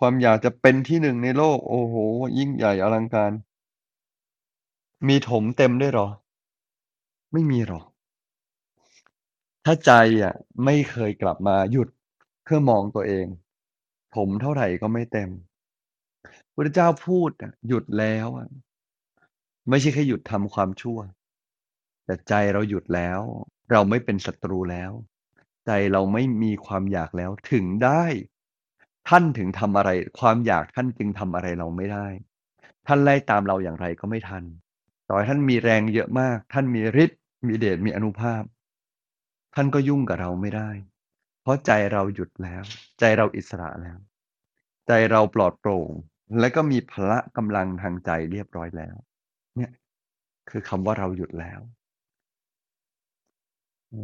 [0.00, 1.94] ความอยากจะเป็นที่หนึ่งในโลก โอ้โห
[2.38, 3.32] ยิ่งใหญ่อลังการ
[5.08, 6.08] มีถมเต็มด้วยหรอ
[7.32, 7.84] ไม่มีหรอก
[9.64, 9.92] ถ้าใจ
[10.22, 11.88] อะ ไม่เคยกลับมาหยุด
[12.44, 13.26] เพื่อมองตัวเอง
[14.14, 15.28] ผมเท่าไหร่ก็ไม่เต็ม
[16.60, 17.30] พระเจ้าพูด
[17.68, 18.28] หยุดแล้ว
[19.68, 20.98] ไม่ใช่แค่หยุดทำความชั่ว
[22.04, 23.20] แต่ใจเราหยุดแล้ว
[23.70, 24.92] เราไม่เป็นศัตรูแล้ว
[25.66, 28.04] ใจเราไม่มีความอยากแล้วถึงได้
[29.08, 32.06] ท่านถึงทำอะไร ความอยากท่านจึงทำอะไรเราไม่ได้
[32.86, 34.44] ท่านไล่ตามเราอย่างไรก็ไม่ทัน
[35.08, 38.42] ต่อให้ท่านมีแรงเยอะมาก ท่านมีฤทธิ์มีเดชมีอนุภาพ
[39.54, 40.70] ท่านก็ยุ่งกับเราไม่ได้
[41.42, 42.62] เพราะใจเราหยุดแล้ว
[42.98, 43.98] ใจเราอิสระแล้ว
[44.86, 45.90] ใจเราปลอดโปร่ง
[46.38, 48.94] และก็มีพละกำลังทางใจเรียบร้อยแล้ว
[49.56, 49.70] เนี่ย
[50.50, 51.60] คือคำว่าเราหยุดแล้ว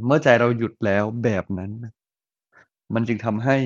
[0.06, 1.70] เมื่อใจเราหยุดแล้วแบบนั้น
[2.94, 3.56] มันจึงทำให้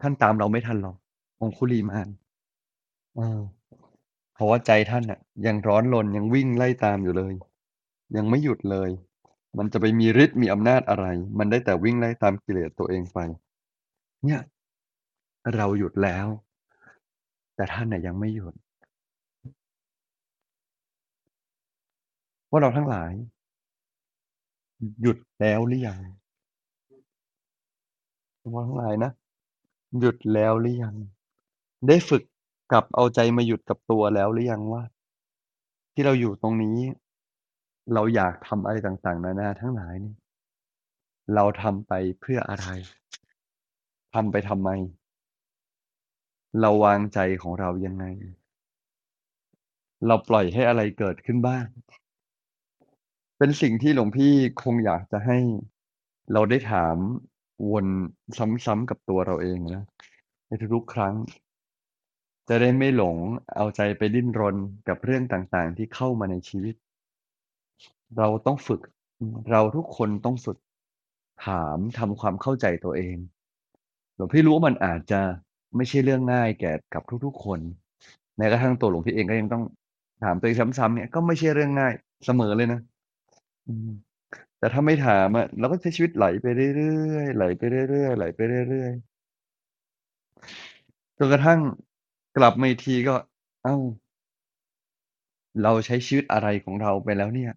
[0.00, 0.96] ท่านตามเราไม่ทันหรอก
[1.44, 2.08] องคุลีมาน
[4.34, 7.34] เพราะว่าใจท่านน่ะยังร้อนรนยังวิ่งไล่ตามอยู่เลย
[8.16, 8.90] ยังไม่หยุดเลย
[9.58, 11.06] มันจะไปมีฤทธิ์มีอำนาจอะไร
[11.38, 13.18] มันได้แต่วิ่งไล่ตามกิเลสตัวเองไป
[14.24, 14.40] เนี่ย
[15.54, 16.26] เราหยุดแล้ว
[17.60, 18.54] แต่ท่านน่ะยังไม่หยุด
[22.48, 23.12] พวกเราทั้งหลาย
[25.00, 26.00] หยุดแล้วหรือยัง?
[28.44, 29.10] วกเราทั้งหลายนะ
[30.00, 30.96] หยุดแล้วหรือยัง?
[31.88, 32.22] ได้ฝึก
[32.72, 34.82] กลับเอาใจมาหยุดกับตัวแล้วหรือยังว่า
[35.92, 36.78] ที่เราอยู่ตรงนี้
[37.94, 40.14] เราอยากทำอะไรต่าง ๆ นานาทั้งหลายนี่
[41.34, 42.68] เราทำไปเพื่ออะไร?
[44.14, 44.70] ทำไปทำไม?
[46.58, 48.04] เราวางใจของเรายังไง?
[50.06, 51.66] เราปล่อยให้อะไรเกิดขึ้นบ้าง?
[53.38, 54.32] เป็นสิ่งที่หลวงพี่
[54.62, 55.38] คงอยากจะให้
[56.32, 56.96] เราได้ถาม
[57.72, 57.86] วน
[58.66, 59.84] ซ้ำๆกับตัวเราเองนะ
[60.46, 61.14] ในทุกๆครั้ง
[62.48, 63.16] จะได้ไม่หลง
[63.56, 64.56] เอาใจไปดิ้นรน
[64.88, 66.74] กับเรื่องต่างๆ ที่เข้ามาในชีวิต
[68.18, 68.80] เราต้องฝึก
[69.50, 70.58] เราทุกคนต้องฝึก
[71.46, 73.16] ถามทำความเข้าใจตัวเอง
[74.14, 75.20] หลวงพี่รู้ว่ามันอาจจะ
[75.76, 77.60] ไม่ใช่เรื่องง่ายแก่กับทุก ๆ คน
[78.36, 79.62] แม้กระทั่งตัวหลวงพี่เองก็ยังต้อง
[80.24, 81.92] ถามตัวเองซ้ำๆเนี่ยก็ไม่ใช่เรื่องง่าย
[82.26, 82.80] เสมอเลยนะ
[83.68, 83.90] อืม
[84.58, 91.60] แต่ถ้าไม่ถามอะเราก็ใช้ชีวิตไหลไปเรื่อยๆไหลไปเรื่อยๆไหลไปเรื่อยๆ จนกระทั่ง
[92.36, 93.14] กลับมาอีกทีก็
[93.66, 93.82] อ้าว
[95.62, 97.50] เราใช้ชีวิตอะไรของเราไปแล้วเนี่ย?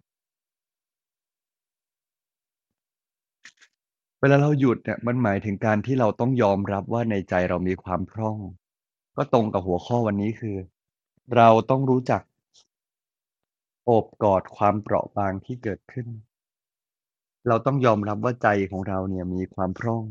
[4.24, 8.38] เวลาเราหยุดเนี่ยมันหมายถึงการที่เราต้องยอมรับว่าในใจเรามีความพร่อง
[9.16, 10.56] ก็ตรงกับหัวข้อวันนี้คือ
[11.36, 12.22] เราต้องรู้จัก
[13.84, 16.06] โอบกอดความเปราะบางที่เกิดขึ้น
[17.48, 20.04] เราต้องยอมรับว่าใจของเราเนี่ยมีความพร่อง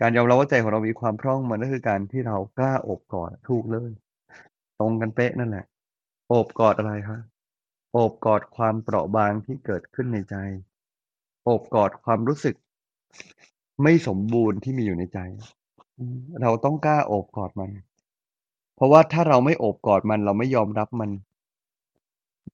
[0.00, 3.90] การยอมรับว่าใจของเรามีความพร่องมันก็คือการที่เรากล้าโอบกอดถูกเลย
[4.78, 5.66] ตรงกันเป๊ะนั่นแหละ
[6.28, 7.20] โอบกอดอะไรครับ
[7.92, 10.36] โอบกอดความเปราะบางที่เกิดขึ้นในใจ
[11.48, 12.54] อบกอดความรู้สึก
[13.82, 15.18] ไม่สมบูรณ์ที่มีอยู่ในใจ
[16.42, 17.70] เราต้องกล้าโอบกอดมัน
[18.76, 21.10] เพราะว่าถ้าเราไม่โอบกอดมัน เราไม่ยอมรับมัน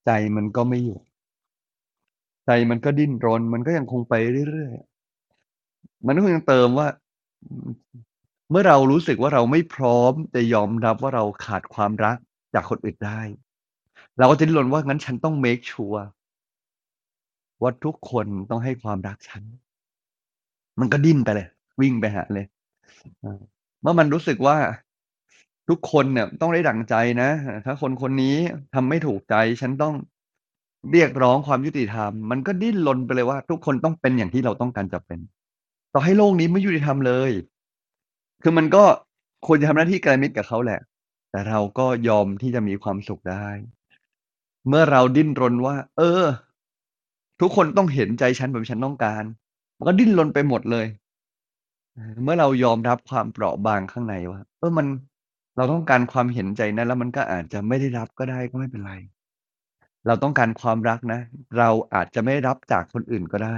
[0.06, 1.02] ใจมันก็ไม่หยุด
[2.46, 4.14] ใจมันก็ดิ้นรน มันก็ยังคงไป
[4.50, 6.88] เรื่อยๆ มันก็ยังเติมว่า
[8.50, 12.16] เมื่อเรารู้สึกว่าเราไม่พร้อมจะยอมรับว่าเราขาดความรัก
[12.54, 13.20] จากคนอื่นได้
[14.18, 16.04] เราก็จะดิ้นรนว่างั้นฉันต้องเมกชัวร์
[17.62, 19.42] ว่าทุกคนต้องให้ความรักฉัน
[20.80, 21.48] มันก็ดิ้นไปเลย
[21.80, 22.46] วิ่งไปหาเลย
[23.80, 24.56] เมื่อมันรู้สึกว่า
[25.68, 27.30] ทุกคนเนี่ยต้องได้ดั่งใจนะ
[27.64, 28.36] ถ้าคนคนนี้
[28.74, 29.94] ทำไม่ถูกใจ ฉันต้อง
[30.92, 35.20] เรียกร้องความยุติธรรม มันก็ดิ้นรนไปเลยว่า ทุกคนต้องเป็นอย่างที่เราต้องการจะเป็น
[35.94, 37.30] ต่อให้โลกนี้ไม่ยุติธรรมเลย
[38.42, 38.84] คือมันก็
[39.46, 40.80] ควรจะทำหน้าที่กลมิตรกับเขาแหละ
[41.30, 43.48] แต่เราก็ยอมที่จะมีความสุขได้
[44.68, 46.22] เมื่อเราดิ้นรนว่า เออ
[47.40, 49.24] ทุกคนต้องเห็นใจฉันแบบที่ฉันต้องการ
[49.76, 50.86] มันก็ดิ้นรนไปหมดเลย
[52.22, 54.86] เมื่อเรายอมรับความเปราะบางข้างในว่าเออมัน
[55.56, 58.94] เราต้องการความเห็นใจนั้นแล้วมันก็อาจจะไม่ได้รับก็ได้ก็ไม่เป็นไร
[60.06, 61.20] เราต้องการความรักนะ
[61.58, 63.56] เราอาจจะไม่ได้รับจากคนอื่นก็ได้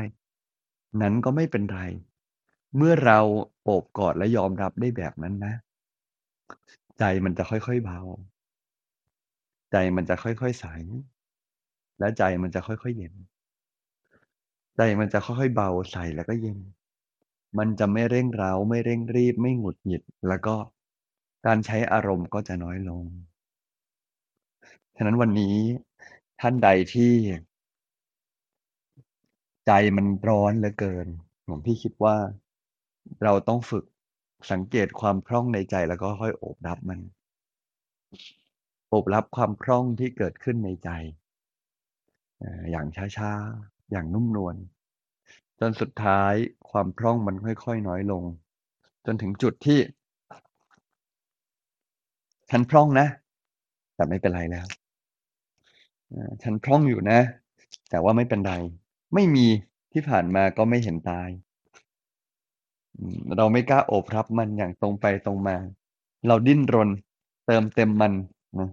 [1.02, 1.80] นั้นก็ไม่เป็นไร
[2.76, 3.18] เมื่อเรา
[3.62, 5.54] โอบกอดและยอมรับได้แบบนั้นนะ
[6.98, 8.00] ใจมันจะค่อยๆเบา
[9.72, 10.66] ใจมันจะค่อยๆใส
[11.98, 13.14] และใจมันจะค่อยๆเย็น
[14.76, 16.58] ใจมันจะค่อยๆเบาใสแล้วก็เย็น
[17.58, 20.54] มันจะไม่เร่งเร้าไม่เร่งรีบไม่หงุดหงิด แล้วก็
[21.46, 23.02] การใช้อารมณ์ก็จะน้อยลง
[24.96, 25.56] ฉะนั้นวันนี้
[26.40, 27.12] ท่านใดที่
[29.66, 31.06] ใจมันร้อนเหลือเกิน
[31.44, 32.16] หลวงพี่คิดว่า
[33.22, 33.84] เราต้องฝึก
[34.50, 37.00] สังเกตความพร่องในใจแล้วก็ค่อยโอบรับมัน
[38.88, 40.88] โอบรับความพร่องที่เกิดขึ้นในใจ
[42.38, 42.86] เอ่ออย่าง
[43.16, 44.56] ช้าๆ อย่างนุ่มนวล
[45.60, 46.32] จนสุดท้าย
[46.70, 48.22] ความพร่องมันค่อยๆน้อยลง
[49.06, 49.78] จนถึงจุดที่
[52.50, 53.06] ฉันพร่องนะ
[53.94, 54.66] แต่ไม่เป็นไรแล้ว
[56.42, 57.20] ฉันพร่องอยู่นะ
[57.90, 58.54] แต่ว่าไม่เป็นไร
[59.14, 59.46] ไม่มี
[59.92, 61.28] ที่ผ่านมาก็ไม่เห็นตาย
[63.36, 65.56] เราไม่กล้าโอบรับมันอย่างตรงไปตรงมา
[66.28, 66.88] เราดิ้นรน
[67.46, 68.12] เติมเต็มมัน
[68.58, 68.70] นะ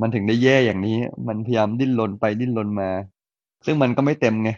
[0.00, 2.90] มันถึงได้แย่อย่างนี้ มันพยายามดิ้นรนไปดิ้นรนมา
[3.64, 4.50] ซึ่งมันก็ไม่เต็มไง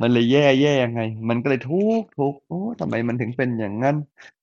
[0.00, 3.96] มันเลยแย่แย่ยังไง มันก็เลยทุกทุกโอ้ทำไมมันถึงเป็นอย่างงั้น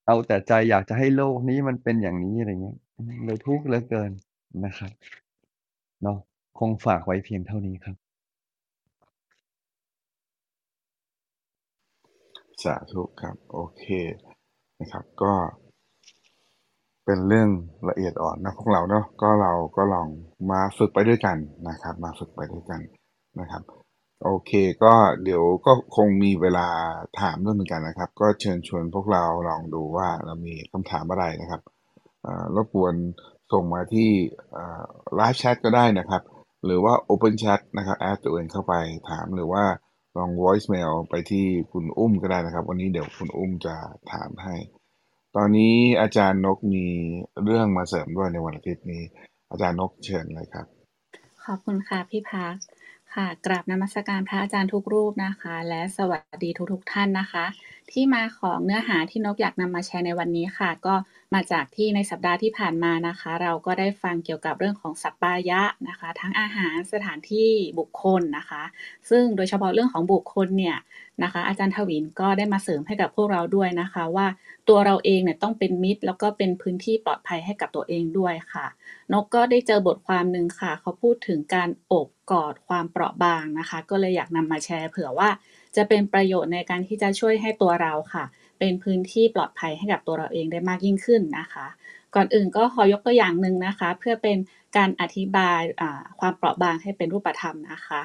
[0.07, 2.77] เอาแต่ใจอยากจะให้โลกนี้มันเป็นอย่างนี้อะไรเงี้ย
[3.25, 4.11] เลยทุกข์เหลือเกิน
[4.65, 4.91] นะครับ
[6.03, 6.17] เนาะ
[6.59, 7.95] คงฝากไว้เพียงเท่านี้ครับ
[12.63, 13.85] สาธุครับ โอเค
[14.79, 15.33] นะครับ ก็
[17.05, 17.49] เป็นเรื่อง
[17.89, 20.07] ละเอียดอ่อนนะพวกเราเนาะก็เราก็ลอง
[20.51, 22.81] มาฝึกไปด้วยกันนะครับ มาฝึกไปด้วยกัน
[23.39, 23.63] นะครับ
[24.25, 24.51] โอเค
[24.83, 26.67] ก็เดี๋ยวก็คงมีเวลา
[27.19, 31.61] ถามด้วยเหมือนกันนะครับ ก็เชิญชวนพวกเราลองดูว่าเรามีคำถามอะไรนะครับ
[32.55, 32.95] รบกวน
[33.51, 34.09] ส่งมาที่
[35.15, 36.21] ไลฟ์แชทก็ได้นะครับ
[36.65, 38.73] หรือว่า Open Chat นะครับแอดตัวเองเข้าไป
[39.09, 39.63] ถามหรือว่า
[40.17, 43.75] ลอง voicemail ไปที่คุณอุ้มก็ได้นะครับ วันนี้เดี๋ยวคุณอุ้มจะ
[44.13, 44.55] ถามให้
[45.35, 46.85] ตอนนี้อาจารย์นกมี
[47.43, 49.03] เรื่องมาเสริมด้วยในวันอาทิตย์นี้
[49.51, 50.65] อาจารย์นกเชิญเลยครับ
[51.45, 52.55] ขอบคุณค่ะพี่พัก
[53.15, 57.45] ค่ะกราบนมัสการพระอาจารย์ทุกรูปนะคะ และสวัสดีทุกๆทท่านนะคะ
[57.91, 60.95] ที่มาของเนื้อหาที่นกอยากนำมาแชร์ในวันนี้ค่ะ ก็
[61.33, 68.63] มาจากที่ในสัปดาห์ที่ผ่านมานะคะ เราก็ได้ฟังเกี่ยวกับเรื่องของสัปปายะนะคะ ทั้งอาหารสถานที่บุคคลนะคะ
[69.09, 70.77] ซึ่งโดยเฉพาะเรื่องของบุคคลเนี่ย
[71.23, 74.27] นะคะ อาจารย์ทวินก็ได้มาเสริมให้กับพวกเราด้วยนะคะ ว่า
[74.69, 78.65] ตัวเราเองเนี่ยต้องเป็นมิตร แล้วก็เป็นพื้นที่ปลอดภัยให้กับตัวเองด้วยค่ะ
[79.13, 85.29] นกก็ได้เจอบทความหนึ่งค่ะ เขาพูดถึงการอบกอดความเปราะบางนะคะ ก็เลยอยากนำมาแชร์เผื่อว่า
[85.77, 88.25] จะเป็นประโยชน์ในการที่จะช่วยให้ตัวเราค่ะ
[88.59, 91.67] เป็นพื้นที่ปลอดภัยให้กับตัวเราเองได้มากยิ่งขึ้นนะคะ
[92.15, 94.37] ก่อนอื่นก็ขอยกตัวอย่างหนึ่งนะคะ เพื่อเป็น
[94.77, 95.61] การอธิบาย
[96.19, 98.01] ความเปราะบางให้เป็นรูปธรรมนะคะ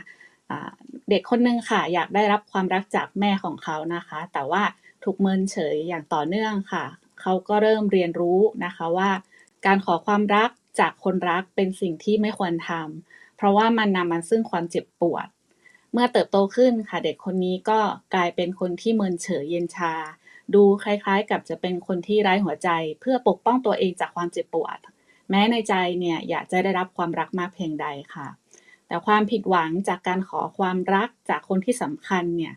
[1.10, 4.62] เด็กคนนึงค่ะอยากได้รับความรักจากแม่ของเขานะคะ แต่ว่า
[5.04, 6.84] ถูกเมินเฉยอย่างต่อเนื่องค่ะ
[7.20, 9.10] เขาก็เริ่มเรียนรู้นะคะว่า
[9.66, 15.26] การขอความรักจากคนรักเป็นสิ่งที่ไม่ควรทำเพราะว่ามันนำมาซึ่งความเจ็บปวด
[15.92, 17.80] เมื่อเติบโตขึ้นค่ะ เด็กคนนี้ก็
[18.14, 19.94] กลายเป็นคนที่เมินเฉยเย็นชา
[20.54, 22.68] ดูคล้ายๆ กับจะเป็นคนที่ไร้หัวใจ
[23.00, 24.78] เพื่อปกป้องตัวเองจากความเจ็บปวด
[25.30, 28.28] แม้ในใจเนี่ยอยากจะได้รับความรักมากเพียงใดค่ะ
[28.86, 32.54] แต่ความผิดหวังจากการขอความรักจากคนที่สำคัญเนี่ย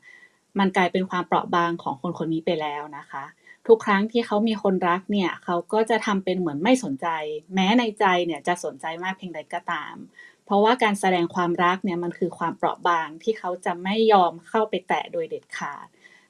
[0.60, 3.24] มันกลายเป็นความเปราะบางของคนคนนี้ไปแล้วนะคะ
[3.67, 7.08] ทุกครั้งที่เขามีคนรักเนี่ยเขาก็จะทำเป็นเหมือนไม่สนใจ
[7.54, 9.96] แม้ในใจเนี่ยจะสนใจมากเพียงใดก็ตาม
[10.45, 15.88] เพราะว่าการแสดงความรักเนี่ยมันคือความเปราะบางที่เขาจะไม่ยอมเข้าไปแตะโดยเด็ดขาด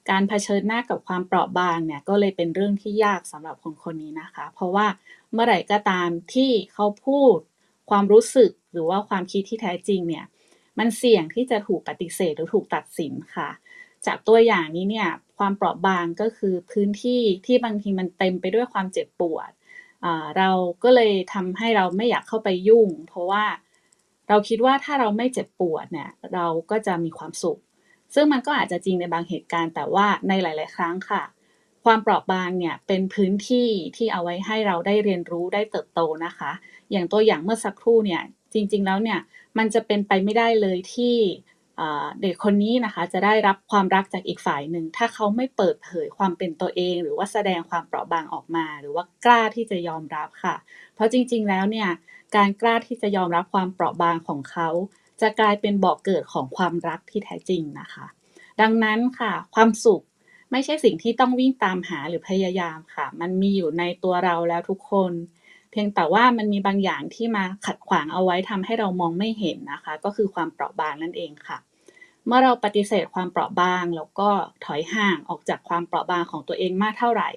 [0.10, 4.88] การเผชิญหน้ากับความเปราะบางเนี่ยก็เลยเป็นเรื่องที่ยากสำหรับคนคนนี้นะคะ เพราะว่า
[5.34, 7.38] เมื่อไหร่ก็ตามที่เขาพูด
[7.90, 10.26] ความรู้สึกหรือว่าความคิดที่แท้จริงเนี่ย
[10.80, 13.50] มันเสี่ยงที่จะถูกปฏิเสธหรือถูกตัดสินค่ะ
[14.06, 19.52] จากตัวอย่างนี้เนี่ยความเปราะบางก็คือพื้นที่ที่บางทีมันเต็มไปด้วยความเจ็บปวด
[20.38, 20.50] เรา
[20.84, 23.44] ก็เลยทำให้เราไม่อยากเข้าไปยุ่ง เพราะว่า
[24.30, 27.60] เราคิดว่าถ้าเราไม่เจ็บปวดเนี่ยเราก็จะมีความสุข
[28.14, 31.24] ซึ่งมันก็อาจจะจริงในบางเหตุการณ์ แต่ว่าในหลาย ๆ ครั้งค่ะ
[31.84, 36.52] ความเปราะบางเนี่ยเป็นพื้นที่ที่เอาไว้ให้เราได้เรียนรู้ได้เติบโตนะคะ
[36.92, 38.22] อย่างตัวอย่างเมื่อสักครู่เนี่ย
[38.54, 39.20] จริง ๆ แล้วเนี่ย
[39.58, 41.16] มันจะเป็นไปไม่ได้เลยที่
[42.22, 50.56] เด็กคนนี้นะคะจะได้รับความรักจากอีกฝ่ายหนึ่ง ถ้าเขาไม่เปิดเผยความเป็นตัวเอง หรือว่าแสดงความเปราะบางออกมา หรือว่ากล้าที่จะยอมรับค่ะ
[50.96, 51.90] เพราะจริง ๆ แล้วเนี่ย
[52.36, 54.70] การกล้าที่จะยอมรับความเปราะบางของเขา
[55.22, 58.06] จะกลายเป็นบอกเกิดของความรักที่แท้จริงนะคะ
[58.62, 60.02] ดังนั้นค่ะ ความสุข
[60.52, 65.12] ไม่ใช่สิ่งที่ต้องวิ่งตามหาหรือพยายามค่ะ มันมีอยู่ในตัวเราแล้วทุกคน
[65.74, 71.58] เพียงแต่ว่ามันมีบางอย่างที่มาขัดขวางเอาไว้ทำให้เรามองไม่เห็นนะคะ ก็คือความเปราะบางนั่นเองค่ะ
[72.26, 74.30] เมื่อเราปฏิเสธความเปราะบาง แล้วก็
[74.66, 77.30] ถอยห่างออกจากความเปราะบางของตัวเองมากเท่าไหร่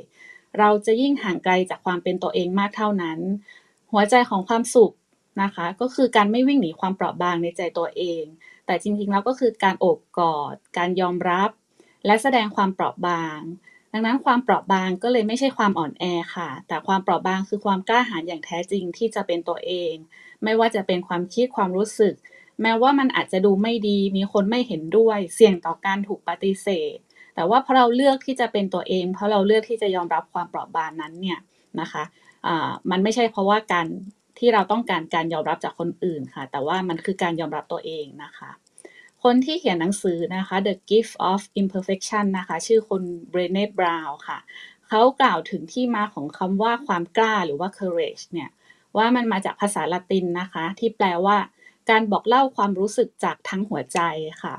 [0.59, 3.18] เราจะยิ่งห่างไกลจากความเป็นตัวเองมากเท่านั้น
[3.92, 4.92] หัวใจของความสุข
[5.42, 8.25] นะคะ ก็คือการไม่วิ่งหนีความเปราะบางในใจตัวเอง
[8.66, 11.51] แต่จริงๆแล้วก็คือการโอบกอด การยอมรับ
[12.07, 13.38] และแสดงความเปราะบาง
[13.97, 16.05] ดังนั้นความเปราะบางก็เลยไม่ใช่ความอ่อนแอ
[16.37, 19.95] ค่ะ แต่ความเปราะบางคือความกล้าหาญอย่างแท้จริงที่จะเป็นตัวเอง
[20.45, 22.15] ไม่ว่าจะเป็นความคิดความรู้สึก
[22.63, 26.97] แม้ว่ามันอาจจะดูไม่ดี มีคนไม่เห็นด้วย เสี่ยงต่อการถูกปฏิเสธ
[27.35, 31.39] แต่ว่าเพราะเราเลือกที่จะเป็นตัวเอง เพราะเราเลือกที่จะยอมรับความเปราะบางนั้นเนี่ย
[31.81, 33.87] นะคะะมันไม่ใช่เพราะว่าการ
[34.39, 38.51] ที่เราต้องการการยอมรับจากคนอื่นค่ะ แต่ว่ามันคือการยอมรับตัวเองนะคะ
[39.31, 44.39] คนที่เขียนหนังสือนะคะ The Gift of Imperfection นะคะ ชื่อคนเบรเน่บราวน์ค่ะ
[44.89, 48.51] เขากล่าวถึงที่มาของคำว่าความกล้าหรือว่า courage เนี่ย
[48.97, 51.39] ว่ามันมาจากภาษาละตินนะคะ ที่แปลว่า
[51.91, 54.01] การบอกเล่าความรู้สึกจากทั้งหัวใจ
[54.43, 54.55] ค่ะ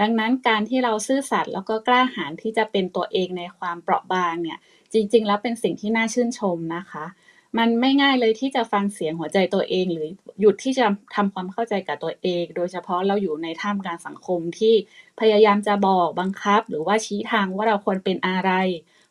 [0.00, 4.58] ดังนั้นการที่เราซื่อสัตย์แล้วก็กล้าหาญที่จะเป็นตัวเองในความเปราะบางเนี่ย
[4.92, 7.04] จริง ๆ แล้วเป็นสิ่งที่น่าชื่นชมนะคะ
[7.58, 10.08] มันไม่ง่ายเลยที่จะฟังเสียงหัวใจตัวเอง หรือ
[10.40, 14.74] หยุดที่จะทำความเข้าใจกับตัวเอง โดยเฉพาะเราอยู่ในท่ามกลางสังคมที่
[15.20, 18.50] พยายามจะบอกบังคับ หรือว่าชี้ทางว่าเราควรเป็นอะไร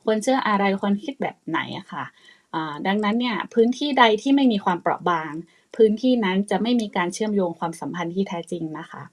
[0.04, 2.06] ควรเชื่ออะไรควรคิดแบบไหนอะค่ะ
[2.88, 5.32] ดังนั้นเนี่ยพื้นที่ใดที่ไม่มีความเปราะบาง
[5.76, 9.04] พื้นที่นั้นจะไม่มีการเชื่อมโยงความสัมพันธ์ที่แท้จริงนะคะ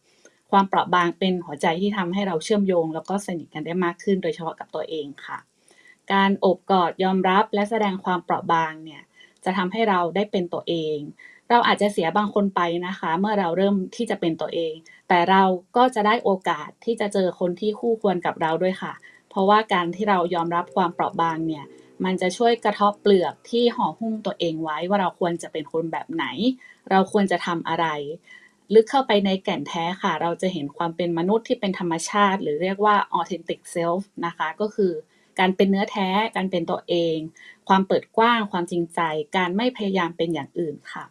[0.51, 5.38] ความเปราะบางเป็นหัวใจที่ทำให้เราเชื่อมโยง แล้วก็สนิทกันได้มากขึ้น โดยเฉพาะกับตัวเองค่ะ
[6.12, 9.03] การโอบกอดยอมรับและแสดงความเปราะบางเนี่ย
[9.44, 10.98] จะทำให้เราได้เป็นตัวเอง
[11.50, 14.72] เราอาจจะเสียบางคนไปนะคะ เมื่อเราเริ่มที่จะเป็นตัวเอง
[15.09, 15.42] แต่เรา
[15.76, 18.92] ก็จะได้โอกาสที่จะเจอคนที่คู่ควรกับเราด้วยค่ะ
[19.31, 21.64] เพราะว่าการที่เรายอมรับความเปราะบางเนี่ย
[22.05, 26.24] มันจะช่วยกระทบเปลือกที่ห่อหุ้มตัวเองไว้ว่าเราควรจะเป็นคนแบบไหน
[26.90, 27.87] เราควรจะทำอะไร
[28.74, 34.92] ลึกเข้าไปในแก่นแท้ค่ะ เราจะเห็นความเป็นมนุษย์ที่เป็นธรรมชาติ หรือเรียกว่า authentic self นะคะ ก็คือ
[35.38, 37.16] การเป็นเนื้อแท้ การเป็นตัวเอง
[37.68, 39.01] ความเปิดกว้าง ความจริงใจ
[39.37, 41.05] การไม่พยายามเป็นอย่างอื่นค่ะ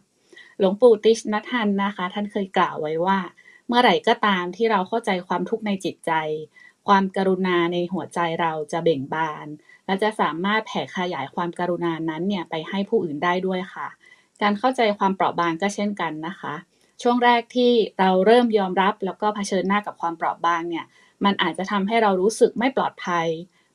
[0.58, 3.18] หลวงปู่ติชนัทันนะคะ ท่านเคยกล่าวไว้ว่า
[3.66, 6.12] เมื่อไหร่ก็ตามที่เราเข้าใจความทุกข์ในจิตใจ
[6.86, 9.46] ความกรุณาในหัวใจเราจะเบ่งบาน
[9.86, 13.88] และจะสามารถแผ่ขยายความกรุณานั้นเนี่ยไปให้ผู้อื่นได้ด้วยค่ะ
[14.42, 16.54] การเข้าใจความเปราะบางก็เช่นกันนะคะ
[17.02, 20.84] ช่วงแรกที่เราเริ่มยอมรับแล้วก็เผชิญหน้ากับความเปราะบางเนี่ย
[21.24, 23.26] มันอาจจะทำให้เรารู้สึกไม่ปลอดภัย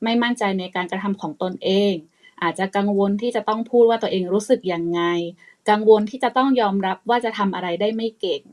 [0.03, 1.93] ไม่มั่นใจในการกระทำของตนเอง
[2.41, 5.01] อาจจะกังวลที่จะต้องพูดว่าตัวเองรู้สึกยังไง
[5.69, 8.43] กังวลที่จะต้องยอมรับว่าจะทำอะไรได้ไม่เก่ง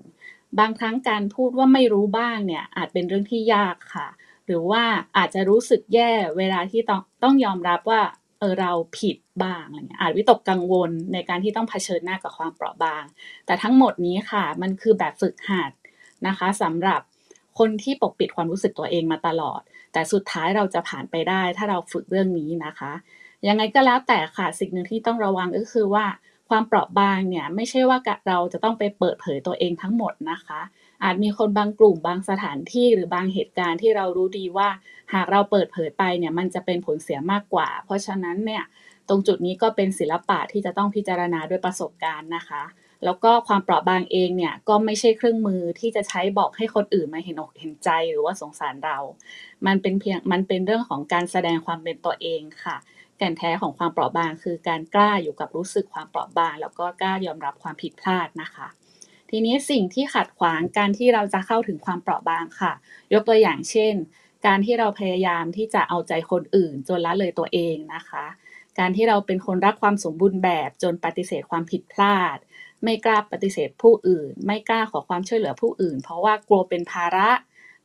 [0.59, 4.09] บางครั้งการพูดว่าไม่รู้บ้างเนี่ยอาจเป็นเรื่องที่ยากค่ะ
[4.47, 4.83] หรือว่า
[5.17, 8.03] อาจจะรู้สึกแย่เวลาที่ต้องต้องยอมรับว่า
[8.39, 13.05] เออเราผิดบ้างอะไรเงี้ยอาจวิตกกังวลในการที่ต้องเผชิญหน้ากับความเปราะบาง
[13.47, 15.73] แต่ทั้งหมดนี้ค่ะมันคือแบบฝึกหัด
[16.27, 17.01] นะคะสำหรับ
[17.59, 19.61] คนที่ปกปิดความรู้สึกตัวเองมาตลอด
[19.95, 22.93] แต่สุดท้ายเราจะผ่านไปได้ ถ้าเราฝึกเรื่องนี้นะคะ
[23.49, 26.07] ยังไงก็แล้วแต่ค่ะสิ่งหนึ่งที่ต้องระวังก็คือว่า
[26.49, 30.61] ความเปราะบางเนี่ยไม่ใช่ว่าเราจะต้องไปเปิดเผยตัวเองทั้งหมดนะคะ
[31.03, 34.69] อาจมีคนบางกลุ่มบางสถานที่หรือบางเหตุการณ์ที่เรารู้ดีว่า
[35.15, 38.63] หากเราเปิดเผยไปเนี่ยมันจะเป็นผลเสียมากกว่า เพราะฉะนั้นเนี่ย
[39.09, 42.63] ตรงจุดนี้ก็เป็นศิลปะที่จะต้องพิจารณาด้วยประสบการณ์นะคะ
[43.05, 48.99] แล้วก็ความเปราะบางเองเนี่ยก็ไม่ใช่เครื่องมือที่จะใช้บอกให้คนอื่นมาเห็นอกเห็นใจหรือว่าสงสารเรา
[49.67, 52.77] มันเป็นเพียงมันเป็นเรื่องของการแสดงความเป็นตัวเองค่ะ
[53.19, 58.69] แก่นแท้ของความเปราะบาง คือการกล้าอยู่กับรู้สึกความเปราะบาง แล้วก็กล้ายอมรับความผิดพลาดนะคะ
[59.31, 62.73] ทีนี้สิ่งที่ขัดขวางการที่เราจะเข้าถึงความเปราะบางค่ะ
[63.13, 63.95] ยกตัวอย่างเช่น
[64.47, 68.25] การที่เราพยายามที่จะเอาใจคนอื่น จนละเลยตัวเองนะคะ
[68.79, 72.39] การที่เราเป็นคนรักความสมบูรณ์แบบจนปฏิเสธความผิดพลาด
[72.85, 77.31] ไม่กล้าปฏิเสธผู้อื่น ไม่กล้าขอความช่วยเหลือผู้อื่น เพราะว่ากลัวเป็นภาระ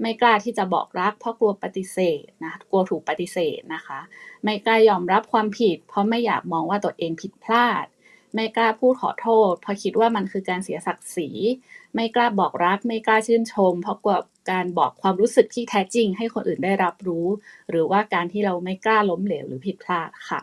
[0.01, 3.99] ไม่กล้าที่จะบอกรัก เพราะกลัวปฏิเสธนะกลัวถูกปฏิเสธนะคะ
[4.43, 7.85] ไม่กล้ายอมรับความผิด เพราะไม่อยากมองว่าตัวเองผิดพลาด
[8.35, 11.29] ไม่กล้าพูดขอโทษ เพราะคิดว่ามันคือการเสียศักดิ์ศรี
[11.95, 14.17] ไม่กล้าบอกรัก ไม่กล้าชื่นชม เพราะกลัว
[14.51, 17.27] การบอกความรู้สึกที่แท้จริง ให้คนอื่นได้รับรู้
[17.69, 20.39] หรือว่าการที่เราไม่กล้าล้มเหลวหรือผิดพลาดค่ะ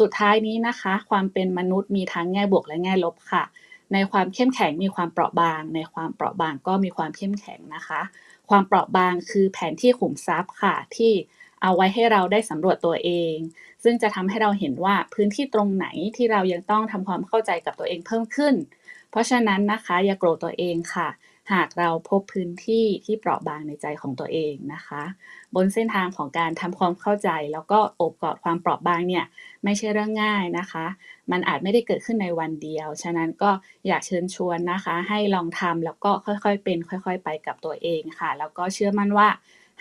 [0.00, 3.44] สุดท้ายนี้นะคะ ความเป็นมนุษย์มีทั้งแง่บวกและแง่ลบค่ะ
[3.92, 8.00] ในความเข้มแข็งมีความเปราะบาง ในความเปราะบางก็มีความเข้มแข็งนะคะ
[8.50, 11.12] ความเปราะบางคือแผนที่ขุมทรัพย์ค่ะที่
[11.62, 13.36] เอาไว้ให้เราได้สำรวจตัวเอง
[13.82, 18.54] ซึ่งจะทำให้เราเห็นว่าพื้นที่ตรงไหนที่เรายังต้องทำความเข้าใจกับตัวเองเพิ่มขึ้น
[19.10, 21.08] เพราะฉะนั้นนะคะอย่าโกรธตัวเองค่ะ
[21.52, 25.02] หากเราพบพื้นที่ที่เปราะบางในใจของตัวเองนะคะ
[25.54, 29.24] บนเส้นทางของการทำความเข้าใจ แล้วก็อบกอดความเปราะบางเนี่ย
[29.64, 30.86] ไม่ใช่เรื่องง่ายนะคะ
[31.32, 33.50] มันอาจไม่ได้เกิดขึ้นในวันเดียว ฉะนั้นก็
[33.86, 39.28] อยากเชิญชวนนะคะ ให้ลองทำแล้วก็ค่อยๆเป็น ค่อย ๆ ไปกับตัวเองค่ะ แล้วก็เชื่อมั่นว่า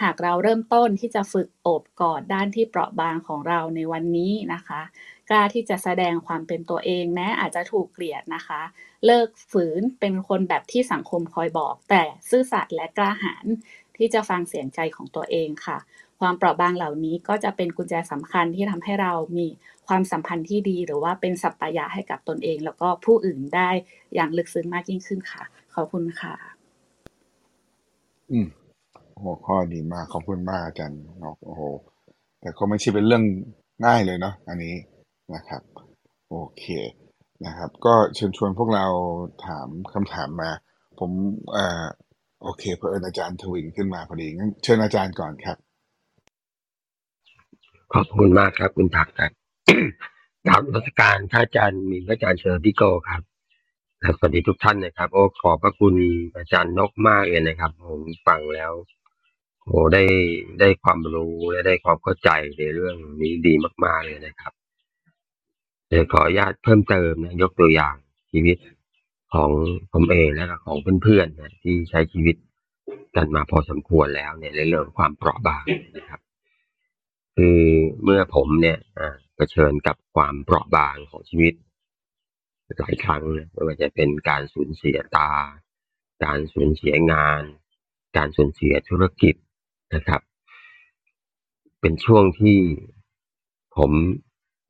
[0.04, 4.82] หากเราเริ่มต้นที่จะฝึกโอบกอดด้านที่เปราะบางของเราในวันนี้นะคะ
[5.30, 8.62] กล้าที่จะแสดงความเป็นตัวเองแม้อาจจะถูกเกลียดนะคะ
[9.06, 13.46] เลิกฝืนเป็นคนแบบที่สังคมคอยบอก แต่ซื่อสัตย์และกล้าหาญ
[13.98, 15.78] ที่จะฟังเสียงใจของตัวเองค่ะ
[16.20, 19.48] ความเปราะบางเหล่านี้ก็จะเป็นกุญแจสำคัญที่ทำให้เรามี
[19.88, 23.70] ความสัมพันธ์ที่ดี หรือว่าเป็นสัปปายะให้กับตนเอง แล้วก็ผู้อื่นได้
[24.16, 25.44] อย่างลึกซึ้งมากยิ่งขึ้นค่ะ
[25.76, 26.36] ขอบคุณค่ะ
[28.32, 28.48] อืม
[29.24, 31.62] หัวข้อดีมากขอบคุณมากอาจารย์นกโอ้โห
[32.42, 33.24] แต่ก็ไม่ใช่เป็นเรื่อง
[33.86, 34.76] ง่ายเลยเนาะอันนี้
[35.36, 35.62] นะครับ
[36.30, 36.64] โอเค
[37.46, 38.86] นะครับ ก็เชิญชวนพวกเรา
[39.46, 40.52] ถามคำถามมา
[41.00, 41.12] ผม
[41.54, 41.86] เอ่อ
[42.44, 45.58] โอเคเพื่อนอาจารย์ทวินขึ้นมาพอดีงั้นเชิญอาจารย์ก่อนครับ
[47.94, 49.32] ขอบคุณมากครับ คุณถักครับ
[50.48, 53.22] กราบนมัสการท่านอาจารย์มีพระอาจารย์เชอร์พิโกครับ
[54.00, 55.96] และสวัสดีทุกท่านนะครับ โอ้ขอบพระคุณ
[56.38, 58.72] อาจารย์นกมากเลยนะครับ ผมฟังแล้ว
[59.64, 60.04] โอ้ได้
[60.60, 64.54] ได้ความรู้และได้ความเข้าใจในเรื่องนี้ดีมาก ๆเลยนะครับ
[65.90, 67.96] เดี๋ยวขออนุญาตเพิ่มเติมนะ ยกตัวอย่าง
[68.32, 68.58] ชีวิต
[69.34, 69.50] ของ
[69.94, 72.36] ผมเองและของเพื่อนๆนะที่ใช้ชีวิต
[73.16, 75.64] กันมาพอสมควรแล้วเนี่ยในเรื่องความเปราะบาง
[75.98, 76.20] นะครับ
[77.42, 77.64] คือ
[78.04, 81.54] เมื่อผมเนี่ยอ่าเผชิญกับความเปราะบางของชีวิต
[82.80, 85.32] หลายครั้งนะไม่ว่าจะเป็นการสูญเสียตา
[86.24, 87.44] การสูญเสียงาน
[88.18, 89.36] การสูญเสียธุรกิจ
[89.96, 90.22] นะครับ
[91.82, 92.60] เป็นช่วงที่
[93.78, 93.92] ผม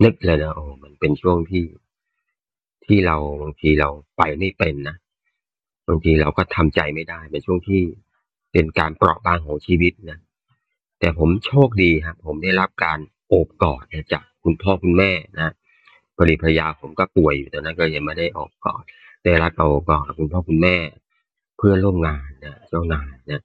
[0.03, 1.65] นึกเลยนะโอ้มันเป็นช่วงที่
[2.85, 4.97] ที่เราบางทีเราไปไม่เป็นนะ
[5.87, 7.81] บางทีเราก็ทำใจไม่ได้เป็นช่วงที่
[8.51, 10.19] เป็นการเปราะบางของชีวิตนะ
[10.99, 13.83] แต่ผมโชคดีครับ ผมได้รับการโอบกอด
[14.13, 15.53] จากคุณพ่อคุณแม่นะ
[16.15, 18.83] พอดีภรรยาผมก็ป่วยอยู่ตอนนั้นก็ยังไม่ได้ออกกอด
[19.25, 20.75] ได้รับการโอบกอดจากคุณพ่อคุณแม่
[21.57, 23.41] เพื่อนร่วมงานนะเจ้านายนะ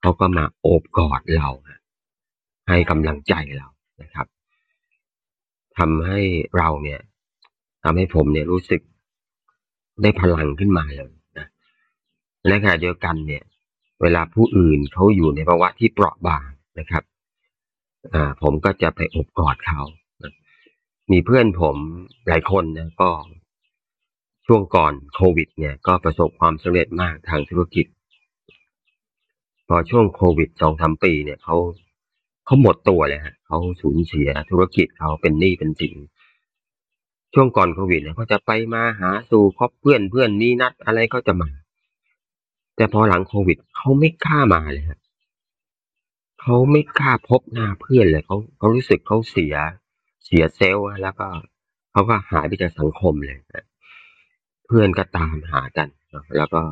[0.00, 1.48] เขาก็มาโอบกอดเรา
[2.68, 3.68] ให้กำลังใจเรา
[4.02, 4.26] นะครับ
[5.78, 6.20] ทำให้
[6.58, 7.00] เราเนี่ย
[7.82, 8.80] ทำให้ผมเนี่ยรู้สึก
[10.02, 11.46] ได้พลังขึ้นมาเลยนะ
[12.46, 13.42] และขณะเดียวกันเนี่ย
[14.02, 16.46] เวลาผู้อื่นเขาอยู่ในภาวะที่เปราะบาง
[16.78, 17.02] นะครับ
[18.42, 19.80] ผมก็จะไปอบกอดเขา
[21.12, 21.76] มีเพื่อนผม
[22.26, 23.10] หลายคนนะก็
[24.46, 27.86] ช่วงก่อนโควิด เนี่ย ก็ประสบความสำเร็จมากทางธุรกิจ
[29.68, 31.56] พอช่วงโควิดสองสามปีเนี่ยเขา
[32.44, 35.94] เขาหมดตัวเลยฮะเขาสูญเสียธุรกิจเขาเป็นหนี้เป็นสิน
[37.34, 41.50] ช่วงก่อนโควิดเนี่ยเขาจะไปมาหาสู่คบเพื่อนเพื่อนมีนัดอะไรก็จะมา
[42.76, 44.98] แต่พอหลังโควิดเขาไม่กล้ามาเลยฮะ
[46.48, 49.56] เขาไม่กล้าพบหน้าเพื่อนเลยเขาเขารู้สึกเขาเสีย
[50.24, 51.28] เสียเซลล์แล้วก็
[51.92, 53.64] เขาก็หายไปจากสังคมเลยนะ
[54.66, 55.88] เพื่อนก็ตามหากัน
[56.36, 56.62] แล้วก็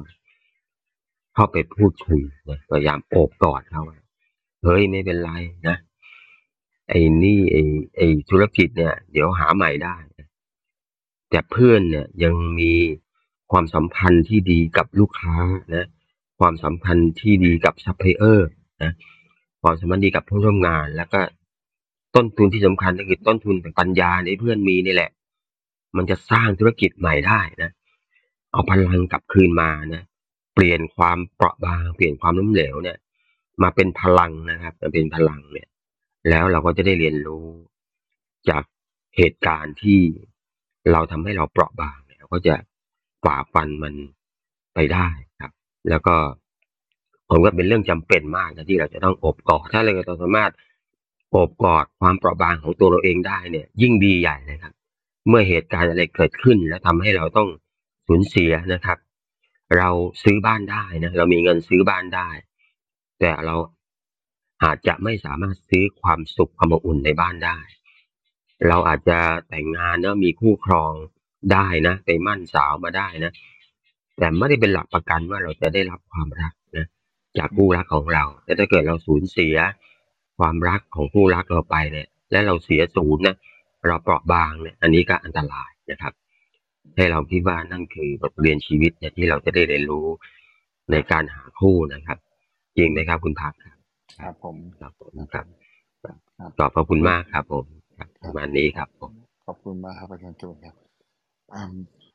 [1.35, 3.83] เข้าไปพูดคุยนะพยายามโอบกอดเขา
[4.62, 5.31] เฮ้ยไม่เป็นไร
[5.68, 5.77] นะ
[6.89, 7.62] ไอ้นี่ไอ้
[7.97, 9.97] ไอ้ธุรกิจเนี่ย เดี๋ยวหาใหม่ได้
[11.31, 12.72] แต่เพื่อนเนี่ยยังมี
[13.53, 15.37] ความสัมพันธ์ที่ดีกับลูกค้า
[15.75, 15.87] นะ
[16.41, 18.49] ความสัมพันธ์ที่ดีกับซัพพลายเออร์
[18.83, 18.93] นะ
[19.65, 21.21] ความสัมพันธ์ดีกับผู้ร่วมงาน แล้วก็
[22.15, 25.11] ต้นทุนที่สำคัญก็คือต้นทุนปัญญาที่เพื่อนมีนี่แหละ
[25.97, 27.71] มันจะสร้างธุรกิจใหม่ได้นะ
[28.53, 30.03] เอาพลังกลับคืนมานะ
[30.55, 32.99] เปลี่ยนความเปราะบาง เปลี่ยนความล้มเหลวเนี่ย
[33.62, 35.69] มาเป็นพลังนะครับมาเป็นพลังเนี่ย
[36.29, 37.47] แล้วเราก็จะได้เรียนรู้
[38.49, 38.65] จาก
[39.17, 40.01] เหตุการณ์ที่
[40.93, 42.55] เราทำให้เราเปราะบางเนี่ยเราก็จะ
[43.25, 43.95] ฝ่าฟันมัน
[44.75, 45.09] ไปได้
[45.41, 45.53] ครับ
[45.89, 46.17] แล้วก็
[47.37, 50.53] ผมว่าเป็นเรื่องจำเป็นมากนะที่เราจะต้องอบกอดถ้าเราจะสามารถ
[51.35, 54.74] อบกอดความเปราะบางของตัวเราเองได้เนี่ย ยิ่งดีใหญ่เลยครับ
[55.28, 57.49] เมื่อเหตุการณ์อะไรเกิดขึ้น แล้วทำให้เราต้อง
[58.07, 58.99] สูญเสียนะครับ
[59.78, 59.89] เรา
[60.22, 62.28] ซื้อบ้านได้นะเรามีเงินซื้อบ้านได้
[63.20, 63.57] แต่เรา
[64.64, 67.59] อาจจะไม่สามารถซื้อความสุขความอบอุ่นในบ้านได้
[68.68, 69.18] เราอาจจะ
[69.49, 70.93] แต่งงานนะมีคู่ครอง
[71.53, 73.32] ได้นะไปมั่นสาวมาได้นะ
[74.18, 76.53] แต่ไม่ได้เป็นหลักประกันว่าเราจะได้รับความรัก
[77.39, 79.57] จากคู่รักของเรา แต่ถ้าเกิดเราสูญเสีย
[80.39, 83.37] ความรักของคู่รักเราไปเนี่ย และเราเสียศูนย์นะ
[83.87, 86.12] เราเปราะบางเนี่ย อันนี้ก็อันตรายนะครับ
[86.97, 90.07] ให้เราคิดว่านั่นคือบทเรียนชีวิตเนี่ยที่เราจะได้เรียนรู้
[90.93, 92.18] ในการหาคู่นะครับ
[92.76, 93.76] จริงไหมครับคุณพักครับ
[94.20, 95.47] ครับผมครับผมครับ
[96.05, 97.64] ครับขอบพระคุณมากครับผม
[97.99, 99.12] ครับประมาณนี้ครับผม
[99.47, 100.74] ขอบคุณมากครับอาจารย์จูนครับ
[101.55, 101.62] อ่า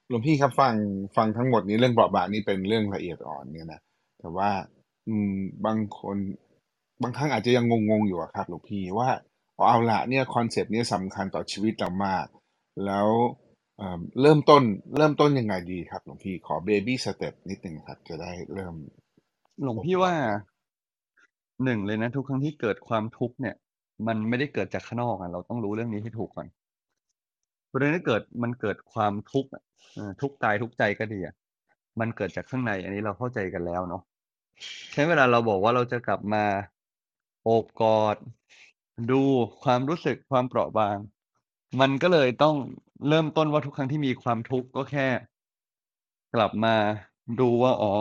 [0.08, 0.74] หลวงพี่ครับฟัง
[1.18, 3.82] ฟังทั้งหมดนี้เรื่องเปราะบางนี่เป็นเรื่องละเอียดอ่อนเนี่ยนะ
[4.20, 4.50] แต่ว่า
[5.10, 5.36] อืม
[5.66, 6.18] บางคน
[7.02, 9.10] บางครั้งอาจจะยังงงๆอยู่อะครับหลวงพี่ว่า
[9.68, 12.26] เอาละเนี่ย concept เนี้ยสำคัญต่อชีวิตเรามาก
[12.86, 13.08] แล้ว
[13.78, 14.64] เอ่อเริ่มต้น
[14.98, 18.76] เริ่มต้นยังไงดีครับหลวงพี่ขอ baby step นิดนึงครับ จะได้เริ่ม
[19.64, 20.14] หลวงพี่ว่า
[21.64, 23.56] หนึ่งเลยนะทุกครั้งที่เกิดความทุกข์เนี่ย
[24.08, 26.48] มันไม่ได้เกิดจากข้างนอกอะเราต้องรู้เรื่องนี้ให้ถูกก่อน
[27.72, 29.64] ประเด็นที่เกิดมันเกิดความทุกข์อะ
[29.96, 31.36] เออทุกข์กายทุกข์ใจก็ดีอะ
[32.00, 34.04] มันเกิดจากข้างใน อันนี้เราเข้าใจกันแล้วเนาะ
[34.92, 36.44] ใช้เวลาเราบอกว่าเราจะกลับมา
[37.44, 38.18] โอบกอด
[39.12, 39.22] ดู
[39.64, 40.98] ความรู้สึกความเปราะบาง
[41.82, 42.56] มันก็เลยต้อง
[43.08, 45.08] เริ่มต้นว่าทุกครั้งที่มีความทุกข์ก็แค่
[46.36, 46.76] กลับมา
[47.40, 47.94] ดูว่าอ๋อ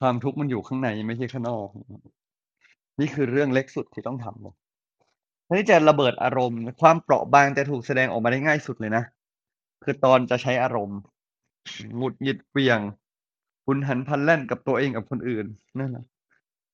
[0.00, 1.68] ความทุกข์มันอยู่ข้างในไม่ใช่ข้างนอก
[3.00, 4.54] นี่คือเรื่องเล็กสุดที่ต้องทำเลย
[5.46, 9.04] ถ้าที่จะระเบิดอารมณ์ ความเปราะบางจะถูกแสดงออกมาได้ง่ายสุดเลยนะ
[9.82, 10.98] คือตอนจะใช้อารมณ์
[11.96, 12.78] หงุดหงิดเปลี่ยง
[13.66, 15.46] หุนหันพันแล่นกับตัวเองกับคนอื่น
[15.78, 16.04] นั่นแหละ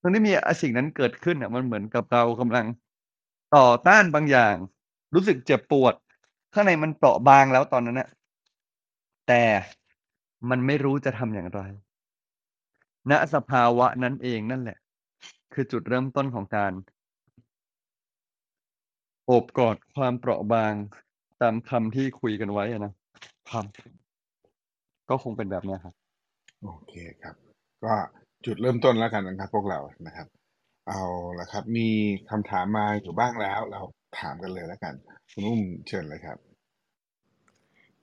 [0.00, 0.32] ตอนที่มี
[0.62, 2.66] สิ่งนั้นเกิดขึ้นอะมันเหมือนกับเรากำลัง
[3.56, 4.54] ต่อต้านบางอย่าง
[5.14, 5.94] รู้สึกเจ็บปวด
[6.52, 8.08] ข้างในมันเปราะบางแล้วตอนนั้นน่ะ
[9.28, 9.42] แต่
[10.50, 11.60] มันไม่รู้จะทำอย่างไร
[13.10, 14.78] ณสภาวะนั้นเองนั่นแหละ
[15.52, 16.72] คือจุดเริ่มต้นของการ
[19.26, 20.72] โอบกอดความเปราะบาง
[21.40, 22.92] ตามคำที่คุยกันไว้อะนะ
[23.50, 23.64] ครับ
[25.08, 25.99] ก็คงเป็นแบบนี้ครับ
[26.62, 27.34] โอเคครับ
[27.84, 27.94] ก็
[28.44, 30.26] จุดเริ่มต้นแล้วกันนะครับ พวกเรานะครับ
[30.88, 31.00] เอา
[31.40, 31.88] ละครับ มี
[32.30, 33.80] คำถามมาอยู่บ้างแล้ว เรา
[34.18, 34.94] ถามกันเลยแล้วกัน
[35.32, 36.38] คุณอุ้มเชิญเลยครับ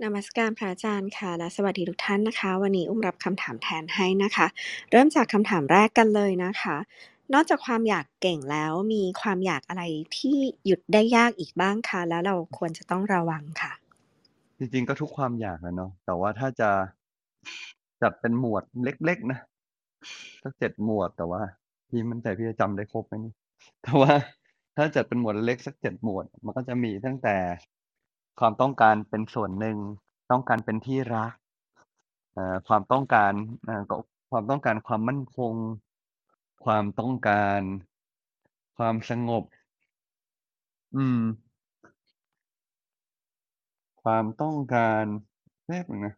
[0.04, 4.48] นมัสการพระอาจารย์ค่ะและสวัสดีทุกท่านนะคะ วันนี้อุ้มรับคำถามแทนให้นะคะ
[4.92, 6.78] เริ่มจากคำถามแรกกันเลยนะคะ
[7.34, 9.84] นอกจากความอยากเก่งแล้วมีความอยากอะไร
[10.18, 13.74] ที่หยุดได้ยากอีกบ้างคะแล้วเราควรจะต้องระวังค่ะ
[14.58, 16.70] จริงๆก็ทุกความอยากแหละเนาะแต่ว่าถ้าจะ
[18.02, 19.40] จัดเป็นหมวดเล็กๆนะ
[20.44, 21.42] สักเจ็ดหมวดแต่ว่า
[21.90, 23.34] พี่มั่นใจพี่จะจำได้ครบไหมนี่
[23.84, 24.14] แต่ว่า
[24.76, 27.36] ถ้าจัดเป็นหมวดเล็กสักเจ็ดหมวด มันก็จะมีตั้งแต่
[28.40, 29.78] ความต้องการเป็นส่วนหนึ่ง
[30.32, 31.34] ต้องการเป็นที่รัก
[32.34, 33.32] เอ่อความต้องการ
[33.90, 33.96] ก็
[34.32, 35.54] ความต้องการความมั่นคง
[36.66, 37.62] ความต้องการ
[38.78, 39.44] ความสงบ
[40.96, 41.20] อืม
[44.04, 45.06] ความต้องการ
[45.66, 46.16] แป๊บหนึ่งนะ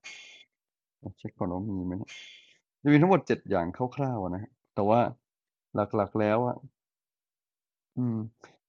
[1.00, 2.12] เอาเช็คก่อนว่ามีไหมเนี่ย
[2.84, 5.00] จะมีทั้งหมดเจ็ดอย่างคร่าวๆอะนะฮะแต่ว่า
[5.76, 6.58] หลัก ๆ แล้วอะ
[7.98, 8.18] อืม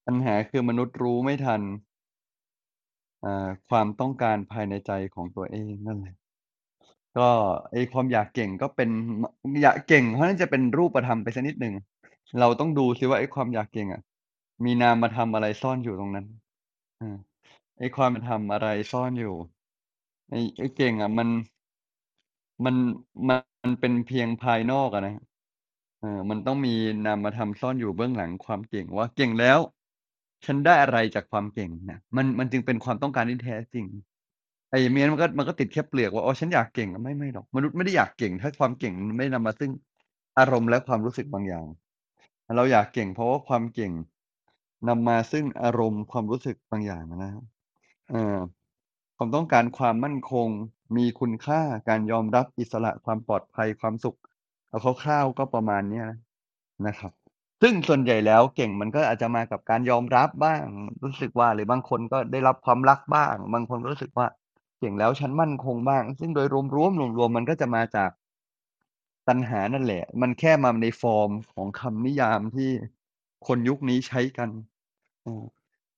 [0.07, 1.63] ปัญหาคือมนุษย์รู้ไม่ทัน
[3.25, 6.15] อ่า ความต้องการภายในใจของตัวเองนั่นแหละ
[7.17, 7.29] ก็
[7.73, 8.91] ไอ้ความอยากเก่งก็เป็น
[9.53, 11.75] ม อยากเก่งเพราะน่าจะเป็นรูปธรรมไปสักนิดหนึ่ง
[12.41, 14.03] เราต้องดูซิว่า ไอ้ความอยากเก่งอะ
[14.65, 16.27] มีนามธรรมอะไรซ่อนอยู่ตรงนั้น
[17.01, 17.17] อา
[17.79, 19.35] ไอ้ความธรรมอะไรซ่อนอยู่
[20.31, 21.29] ไอ้ ไอ้เก่งอะมัน
[22.65, 22.77] มัน
[23.29, 25.15] มันเป็นเพียงภายนอกอะนะ
[26.01, 26.75] เออ มันต้องมี
[27.07, 29.59] นามธรรมซ่อนอยู่เบื้องหลังความเก่งว่าเก่งแล้ว
[30.47, 33.87] ฉันได้อะไรจากความเก่งนะ มัน มันจึงเป็นความต้องการที่แท้จริง
[34.71, 39.71] ไอ้ไม่งั้นมันก็ มันก็ติดแค่เปลือกว่า อ๋อ ฉันอยากเก่ง ไม่ ไม่หรอก มนุษย์ไม่ได้อยากเก่ง ถ้าความเก่งมันไม่นำมาซึ่ง
[40.39, 41.67] อารมณ์และความรู้สึกบางอย่าง
[42.57, 43.93] เราอยากเก่ง เพราะว่าความเก่ง
[44.89, 47.45] นำมาซึ่งอารมณ์ความรู้สึกบางอย่างนะครับ
[48.11, 48.37] เออ
[49.23, 50.49] ความต้องการความมั่นคง
[50.97, 54.19] มีคุณค่า การยอมรับอิสระ ความปลอดภัย ความสุข
[54.69, 56.07] เอาคร่าวๆก็ประมาณเนี้ย
[56.87, 57.13] นะครับ
[57.63, 60.65] ซึ่งส่วนใหญ่แล้วเก่งมันก็อาจจะมากับการยอมรับบ้าง
[61.05, 64.27] รู้สึกว่าหรือบางคนก็ได้รับความรักบ้าง บางคนก็รู้สึกว่า
[64.81, 68.11] เก่งแล้วฉันมั่นคงบ้าง ซึ่งโดยรวมๆรวมๆมันก็จะมาจาก
[69.29, 72.71] ตัณหานั่นแหละ มันแค่มาในฟอร์มของคำนิยามที่
[73.47, 74.49] คนยุคนี้ใช้กัน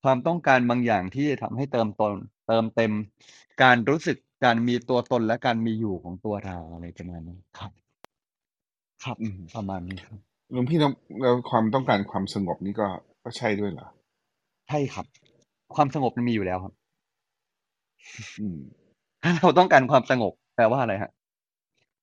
[0.02, 2.12] ความต้องการบางอย่างที่จะทำให้เติมตน
[2.52, 2.92] ติมเต็ม
[3.62, 7.72] การรู้สึกการมีตัวตนและการมีอยู่ของตัวเราอะไรประมาณนี้ครับ
[9.04, 10.18] ครับอืมประมาณนี้ครับ
[10.52, 12.86] หลวงพี่แล้วแล้วความต้องการความสงบนี่ก็
[13.24, 13.86] ก็ใช่ด้วยเหรอ
[14.68, 15.06] ใช่ครับ
[15.74, 16.72] ความสงบมันมีอยู่แล้วครับ
[18.40, 18.58] อืม
[19.22, 21.10] ถ้าเราต้องการความสงบแปลว่าอะไรครับ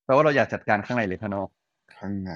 [0.05, 1.49] แปลว่าเราอยากจัดการข้างในหรือข้างนอก
[1.95, 2.31] ข้างใน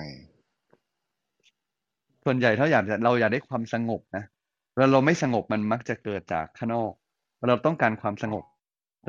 [2.25, 4.23] ส่วนใหญ่ถ้าอยากจะเราอยากได้ความสงบนะ
[4.73, 6.93] เวลาเราไม่สงบมันมักจะเกิดจากข้างนอก
[7.47, 8.43] เราต้องการความสงบ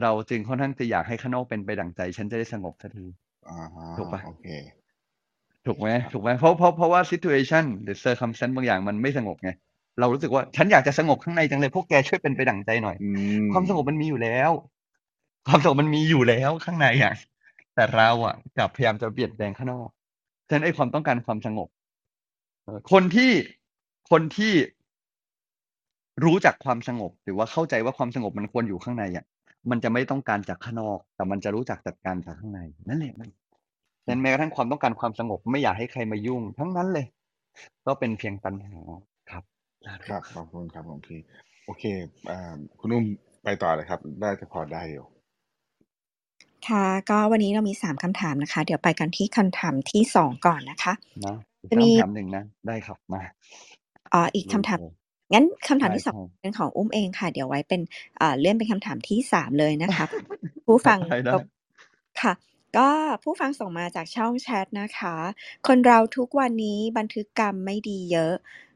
[0.02, 3.06] เราจึงค่อนข้างจะอยากให้ข้างนอกเป็นไปดั่งใจ ฉันจะได้สงบสักที
[3.48, 4.46] อ่าฮะถูกปะโอเค
[5.66, 9.50] ถูกไหมครับถูกไหมเพราะเพราะเพราะว่า situation หรือ circumstance บางอย่างมันไม่สงบไง
[10.00, 13.10] เรารู้สึกว่าฉันอยากจะสงบข้างในจังเลยพวกแกช่วยเป็นไปดั่งใจหน่อยอื
[13.44, 14.50] มความสงบมันมีอยู่แล้ว
[15.48, 17.14] ความสงบมันมีอยู่แล้วข้างในอะ
[17.74, 19.88] แต่เราอะกลับพยายามจะเปลี่ยนแปลงข้างนอก
[20.48, 21.68] ฉะนั้นไอ้ความต้องการความสงบ
[22.62, 23.30] เอ่อคนที่
[24.10, 24.52] คนที่
[26.24, 29.24] รู้จักความสงบ หรือว่าเข้าใจว่าความสงบมันควรอยู่ข้างในอะ
[29.70, 33.28] มันจะไม่ต้องการจากข้างนอก แต่มันจะรู้จักจัดการจากข้างใน นั่นแหละ มัน
[34.04, 37.06] ฉะนั้นแม้กระทั่งความต้องการความสงบ ไม่อยากให้ใครมายุ่งทั้งนั้นเลย
[37.86, 38.80] ก็เป็นเพียงปัญหา
[39.30, 39.44] ครับ
[40.08, 41.20] ครับขอบคุณครับหลวงพี่
[41.66, 41.84] โอเค
[42.30, 43.04] อ่า คุณนุ่ม
[43.44, 45.04] ไปต่อเลยครับได้จะพอได้อยู่
[46.68, 50.92] ค่ะ ก็วันนี้เรามีสามคำถามนะคะ เดี๋ยวไปกันที่คำถามที่สองก่อนนะคะ
[51.26, 53.22] นะอีกจะมีคำถามหนึ่งนะ ได้ครับ มา
[54.12, 54.94] อ๋ออีกคำถาม เลย
[55.34, 57.80] งั้นคำถามใช่ที่สองใช่เป็นของอุ้มเองค่ะ เดี๋ยวไว้เป็น
[58.18, 60.06] เอ่อเลื่อนเป็นคำถามที่สามเลยนะคะ
[60.66, 61.32] ผู้ฟังได้ได้
[62.22, 62.32] ค่ะ
[62.76, 62.88] ก็
[63.24, 65.14] ผู้ฟังส่งมาจากช่องแชทนะคะ
[65.68, 68.34] คนเราทุกวันนี้บันทึกกรรมไม่ดีเยอะ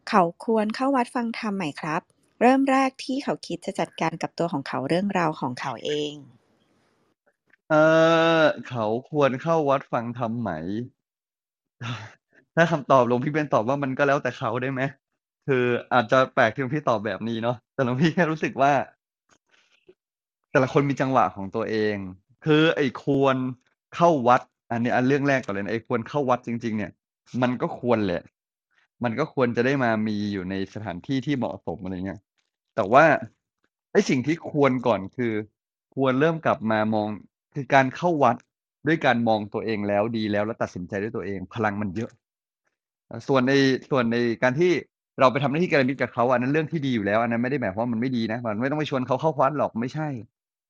[0.08, 2.02] เขาควรเข้าวัดฟังธรรมไหมครับ
[2.40, 6.14] เริ่มแรกที่เขาคิดจะจัดการกับตัวของเขาเรื่องราวของเขาเอง
[7.70, 7.74] เอ
[8.40, 10.50] อเขาควรเข้าวัดฟังธรรมไหม
[12.56, 14.82] ถ้าคำตอบหลวงพี่เบนตอบว่ามันก็แล้วแต่เขาได้ไหม
[15.48, 18.72] คืออาจจะแปลกที่หลวงพี่ตอบแบบนี้เนาะแต่หลวงพี่แค่รู้สึกว่า
[20.50, 21.96] แต่ละคนมีจังหวะของตัวเอง
[22.44, 23.36] คือไอ้ควร
[23.94, 24.40] เข้าวัด
[24.70, 26.92] อันนี้อันเรื่องแรกก่อนเลยนะไอ้ควรเข้าวัดจริง ๆ เนี่ย
[27.42, 28.22] มันก็ควรแหละ
[29.04, 32.20] มันก็ควรจะได้มามีอยู่ในสถานที่ที่เหมาะสมอะไรเงี้ย
[32.74, 33.04] แต่ว่า
[33.92, 35.32] ไอ้สิ่งที่ควรก่อนคือ
[35.94, 37.08] ควรเริ่มกลับมามอง
[37.54, 38.36] คือการเข้าวัด
[38.86, 42.10] ด้วยการมองตัวเองแล้วดีแล้วแล้วตัดสินใจด้วยตัวเอง พลังมันเยอะ
[43.28, 43.52] ส่วนใน
[43.90, 44.72] ส่วนในการที่
[45.20, 50.08] เราไปทำหน้าที่การมิตรกับเขาอันนั้นเรื่องที่ดีอยู่แล้ว อันนั้นไม่ได้หมายความว่ามันไม่ดีนะมันไม่ต้องไปชวนเขาเข้าวัดหรอกไม่ใช่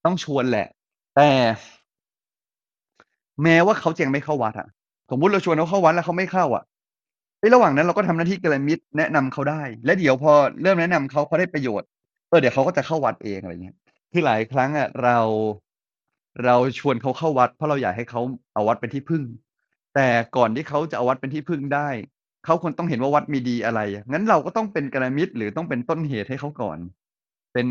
[0.04, 0.66] ต้องชวนแหละ
[1.16, 1.30] แต่
[3.42, 4.68] แม้ว่าเขาจะยังไม่เข้าวัดอะ
[5.10, 6.64] สมมติเราชวนเขาเข้าวัดแล้วเขาไม่เข้าอะ
[7.38, 10.32] เฮ้ระหว่างนั้นเราก็ทำหน้าที่กัลยาณมิตรแนะนำเขาได้ และเดี๋ยวพอ
[10.62, 11.88] เริ่มแนะนำเขาเขาได้ประโยชน์
[12.28, 13.76] เออเดี๋ยวเขาก็จะเข้าวัดเองอะไรเงี้ย
[14.12, 15.18] คือหลายครั้งอะเรา
[16.44, 18.20] เราชวนเขาเข้าวัด เพราะเราอยากให้เขา
[18.54, 19.22] เอาวัดเป็นที่พึ่ง
[19.94, 21.88] แต่ก่อนที่เขาจะเอาวัดเป็นที่พึ่งได้
[22.44, 23.80] เขาควรต้องเห็นว่าวัดมีดีอะไร
[24.12, 26.78] งั้นเราก็ต้องเป็นกัลยามิตรหรือต้องเป็นต้นเหตุให้เขาก่อน
[27.52, 27.66] เป็น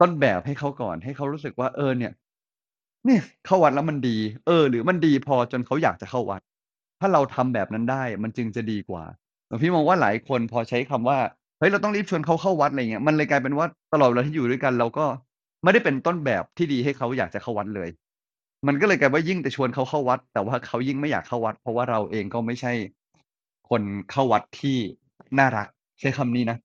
[0.00, 2.12] ต้นแบบให้เขาก่อน ให้เขารู้สึกว่าเออเนี่ย
[3.06, 4.16] เนี่ยเข้าวัดแล้วมันดี
[4.46, 6.40] เออ หรือมันดีพอจนเขาอยากจะเข้าวัด
[7.00, 9.04] ถ้าเราทำแบบนั้นได้มันจึงจะดีกว่า
[9.48, 11.18] หลวงพี่มองว่าหลายคนพอใช้คำว่า
[11.58, 15.04] เฮ้ยเราต้องรีบชวนเขาเข้าวัดอะไรเงี้ยมันเลยกลายเป็นว่าตลอดเวลาที่อยู่ด้วยกัน เราก็
[15.64, 17.88] ไม่ได้เป็นต้นแบบที่ดีให้เขาอยากจะเข้าวัดเลย
[18.66, 22.72] มันก็เลยกลายว่ายิ่งจะชวนเขาเข้าวัด แต่ว่าเขายิ่งไม่อยากเข้าวัด เพราะว่าเราเองก็ไม่ใช่
[23.70, 24.78] คนเข้าวัดที่
[25.38, 25.68] น่ารัก
[26.00, 26.58] ใช้คำนี้นะ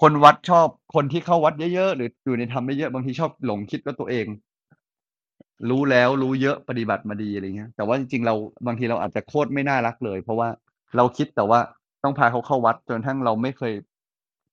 [0.00, 4.26] คนวัดชอบคนที่เข้าวัดเยอะๆหรืออยู่ในธรรมเยอะๆบางทีชอบหลงคิดว่าตัวเอง
[5.70, 8.34] รู้แล้วรู้เยอะปฏิบัติมาดีอะไรเงี้ย แต่ว่าจริงๆเรา
[8.66, 10.48] บางทีเราอาจจะโคตรไม่น่ารักเลย เพราะว่า
[10.96, 11.60] เราคิดแต่ว่า
[12.02, 13.72] ต้องพาเขาเข้าวัดจนทั่งเราไม่เคย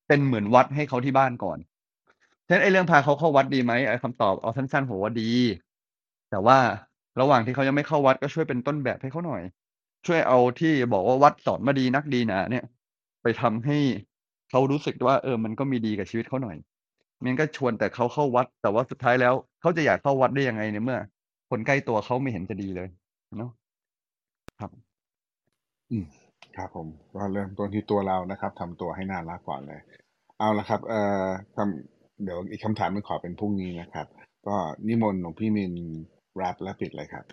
[0.07, 1.57] เป็นเหมือนวัดให้เขาที่บ้านก่อน
[2.47, 5.29] ฉะนั้นไอ้เรื่องพาเขาเข้าวัดดีไหมไอ้คำตอบเอาสั้นๆผมว่าดี
[6.31, 6.57] แต่ว่า
[7.21, 9.41] ระหว่างที่เขายังไม่เข้าวัดก็ช่วยเป็นต้นแบบให้เขาหน่อย
[10.05, 12.65] ช่วยเอาที่บอกว่าวัดสอนมาดีนักดีหนาเนี่ย
[13.23, 13.77] ไปทำให้
[14.49, 16.57] เขารู้สึกว่า เออ มันก็มีดีกับชีวิตเขาหน่อย
[17.23, 20.99] มันก็ชวนแต่เขาเข้าวัด แต่ว่าสุดท้ายแล้วเขาจะอยากเข้าวัดได้ยังไงในเมื่อ
[21.49, 22.87] คนใกล้ตัวเขาไม่เห็นจะดีเลย
[23.37, 23.51] เนาะ
[24.59, 24.71] ครับ
[25.91, 26.05] อืม
[26.57, 29.81] ครับผมก็เริ่มต้นที่ตัวเรานะครับทำตัวให้น่ารักก่อนเลย
[30.39, 31.25] เอาละครับ เอ่อ
[31.55, 34.07] คำเดี๋ยวอีกคำถามหนึ่งขอเป็นพรุ่งนี้นะครับ
[34.47, 34.55] ก็
[34.87, 35.73] นิมนต์หลวงพี่มิน
[36.35, 37.25] แรปและปิดเลยครับ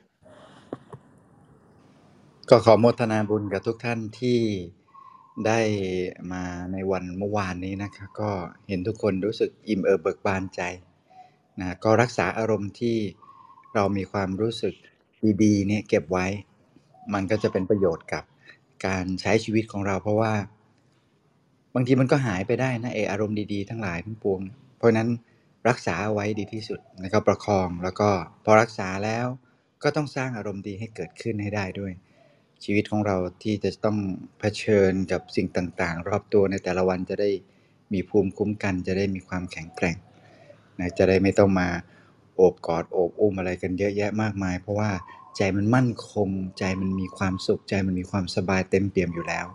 [2.51, 4.40] ก็ขอโมทนาบุญกับทุกท่านที่
[5.47, 5.61] ได้
[6.32, 8.30] มาในวันเมื่อวานนี้นะครับ ก็
[8.68, 10.62] เห็นทุกคนรู้สึกอิ่มเอิบเบิกบานใจ
[11.61, 12.97] นะก็รักษาอารมณ์ที่
[13.74, 14.74] เรามีความรู้สึก
[15.42, 16.26] ดีๆเนี่ยเก็บไว้
[17.14, 18.24] มันก็จะเป็นประโยชน์กับ
[18.86, 20.32] การใช้ชีวิตของเราเพราะว่า
[21.74, 24.40] บางทีมันก็หายไปได้นะเอออารมณ์ดีๆทั้งหลายทั้งปวง
[24.76, 25.09] เพราะนั้น
[25.68, 28.09] รักษาเอาไว้ดีที่สุดนะครับประคองแล้วก็
[28.45, 29.26] พอรักษาแล้ว
[29.82, 31.92] ก็ต้องสร้างอารมณ์ดีให้เกิดขึ้นให้ได้ด้วย
[32.64, 33.98] ชีวิตของเราที่จะต้อง
[34.38, 37.30] เผชิญกับสิ่งต่างๆ รอบตัวในแต่ละวันจะได้
[37.92, 39.96] มีภูมิคุ้มกัน จะได้มีความแข็งแกร่ง
[40.78, 41.68] นะจะได้ไม่ต้องมา
[42.36, 44.90] โอบกอดโอบอุ้มอะไรกันเยอะแยะมากมาย เพราะว่า
[45.36, 46.28] ใจมันมั่นคง
[46.59, 49.46] ใจมันมีความสุข ใจมันมีความสบายเต็มเปี่ยมอยู่แล้ว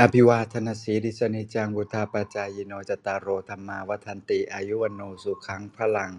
[0.00, 6.12] อภิวาทนาสีริสนิจังบุทาปจายโนจตารโรธรรมาวัฒนติ อายุวันโนสุขังพลัง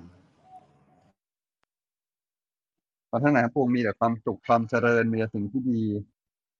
[3.16, 5.84] ขอทั้งหลายพวกมีแต่ความสุขความเจริญมีแต่สิ่งที่ดี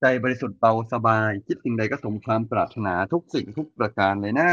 [0.00, 4.50] ใจบริสุทธิ์เบาสบาย คิดสิ่งใดก็สมความปรารถนาทุกสิ่งทุกประการเลยนะ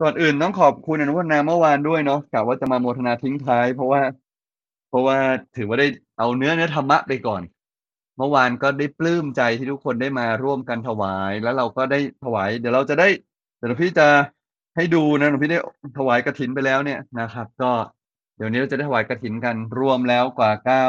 [0.00, 4.00] ก่อนอื่นต้องขอบคุณอนุโมทนาเมื่อวานด้วยเนาะกะว่าจะมาโมทนาทิ้งท้าย เพราะว่า
[4.88, 5.18] เพราะว่า
[5.56, 5.86] ถือว่าได้
[6.18, 7.42] เอาเนื้อเนื้อธรรมะไปก่อน
[8.16, 13.08] เมื่อวานก็ได้ปลื้มใจที่ทุกคนได้มาร่วมกันถวาย แล้วเราก็ได้ถวาย เดี๋ยวเราจะได้
[13.56, 14.08] เดี๋ยวพี่จะ
[14.76, 15.60] ให้ดูนะหลวงพี่ได้
[15.98, 17.70] ถวายกฐินไปแล้วเนี่ยนะครับ ก็
[18.36, 20.84] เดี๋ยวนี้เราจะได้ถวายกฐินกันรวมแล้วกว่าเก้า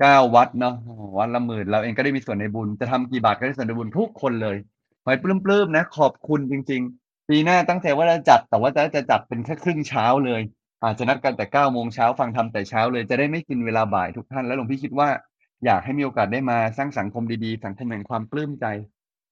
[0.00, 0.74] เก้าวัดเนาะ
[1.18, 4.56] วัดละหมื่นเราเองก็ได้มีส่วนในบุญ จะทำกี่บาทก็ได้ส่วนในบุญทุกคนเลย
[5.02, 10.40] ขอให้ปลื้มๆนะ ขอบคุณจริง ๆ ปีหน้าตั้งใจว่าจะจัด แต่ว่าจะจะจัดเป็นแค่ครึ่งเช้าเลย
[10.84, 15.08] อาจจะนัดกันแต่เก้าโมงเช้าฟังธรรมแต่เช้าเลยจะได้ไม่กินเวลาบ่ายทุกท่านแล้วหลวงพี่คิดว่า
[15.64, 18.66] อยากให้มีโอกาสได้มาสร้างสังคมดีๆ สังคมแห่งความปลื้มใจ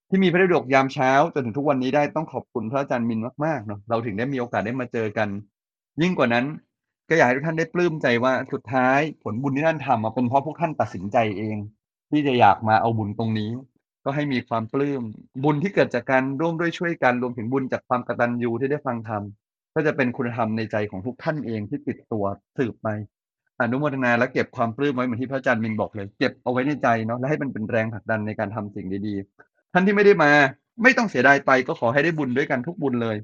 [0.08, 5.28] ที่มีพระดกยามเช้าจนถึงทุกวันนี้ได้ต้องขอบคุณพระอาจารย์มินมากๆเนาะเราถึงได้มีโอกาสได้มาเจอกัน
[6.02, 6.44] ยิ่งกว่านั้น
[7.08, 11.56] ก็อยากให้ทุกท่านได้ปลื้มใจว่าสุดท้ายผลบุญที่ท่านทำมาเป็นเพราะพวกท่านตัดสินใจเอง
[12.10, 13.50] ที่จะอยากมาเอาบุญตรงนี้
[14.04, 15.02] ก็ให้มีความปลื้ม
[15.44, 19.22] บุญที่เกิดจากการร่วมด้วยช่วยกันรวมถึงบุญจากความกตัญญูที่ได้ฟังธรรม
[19.74, 22.24] ก็จะเป็นคุณธรรมในใจของทุกท่านเองที่ติดตัว
[22.56, 22.88] สืบไป
[23.60, 30.30] อนุโมทนาและเก็บความปลื้มไว้เหมือนที่พระอาจารย์มินบอกเลย เก็บเอาไว้ในใจเนาะและให้มันเป็นแรงผลักดันในการทำสิ่งดีๆ ท่านที่ไม่ได้มา
[30.82, 33.16] ไม่ต้องเสียดายไปก็ขอให้ได้บุญด้วยกันทุกบุญเลย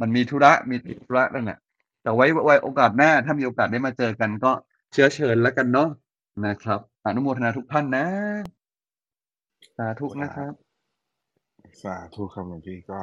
[0.00, 1.58] มันมีธุระมีติดธุระนั่นแหละ
[2.02, 4.52] แต่ไว้ไว้โอกาสหน้าถ้ามีโอกาสได้มาเจอกันก็
[4.92, 5.88] เชื้อเชิญแล้วกันเนาะ
[6.46, 8.06] นะครับอนุโมทนาทุกท่านนะ
[9.76, 10.52] สาธุนะครับ
[11.82, 13.00] สาธุครับหลวงพี่ก็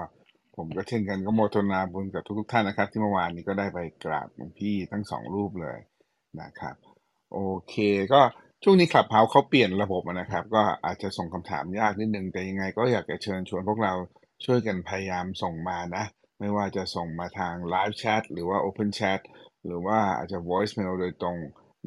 [0.56, 5.78] ผมก็เช่นกันก็โมทนาบุญกับทุกๆท่านนะครับ ที่เมื่อวานนี้ก็ได้ไปกราบหลวงพี่ทั้งสองรูปเลย
[6.42, 6.76] นะครับ
[7.34, 7.40] โอ
[7.70, 7.76] เค
[8.14, 8.22] ก็
[8.64, 13.94] ช่วงนี้คลับเฮาเขาเปลี่ยนระบบนะครับ ก็อาจจะส่งคำถามยากนิดนึงแต่ยังไง ก็อยากจะเชิญชวนพวกเรา
[14.46, 16.04] ช่วยกันพยายามส่งมานะ
[16.40, 19.22] ไม่ว่าจะส่งมาทางไลฟ์แชทหรือว่า Open Chat
[19.66, 21.38] หรือว่าอาจจะ Voice Mail โดยตรง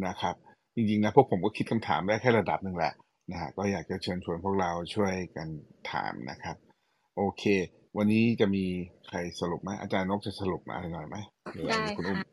[0.07, 0.35] นะครับ
[0.75, 2.93] จริงๆนะพวกผมก็คิดคำถามได้แค่ระดับหนึ่งแหละ
[3.31, 5.49] นะฮะก็อยากจะเชิญชวนพวกเราช่วยกัน
[5.91, 6.57] ถามนะครับ
[7.17, 7.45] โอเค
[7.97, 8.65] วันนี้จะมี
[9.07, 11.17] ใครสรุปไหมอาจารย์นกจะสรุปมาอะไรหน่อยไหม
[11.53, 12.29] หรือได้คุณอุ้มค่ะ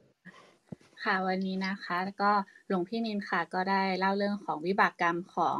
[1.04, 2.32] ค่ะวันนี้นะคะก็
[2.68, 5.58] หลวงพี่นินค่ะก็ได้เล่าเรื่องของวิบากกรรมของ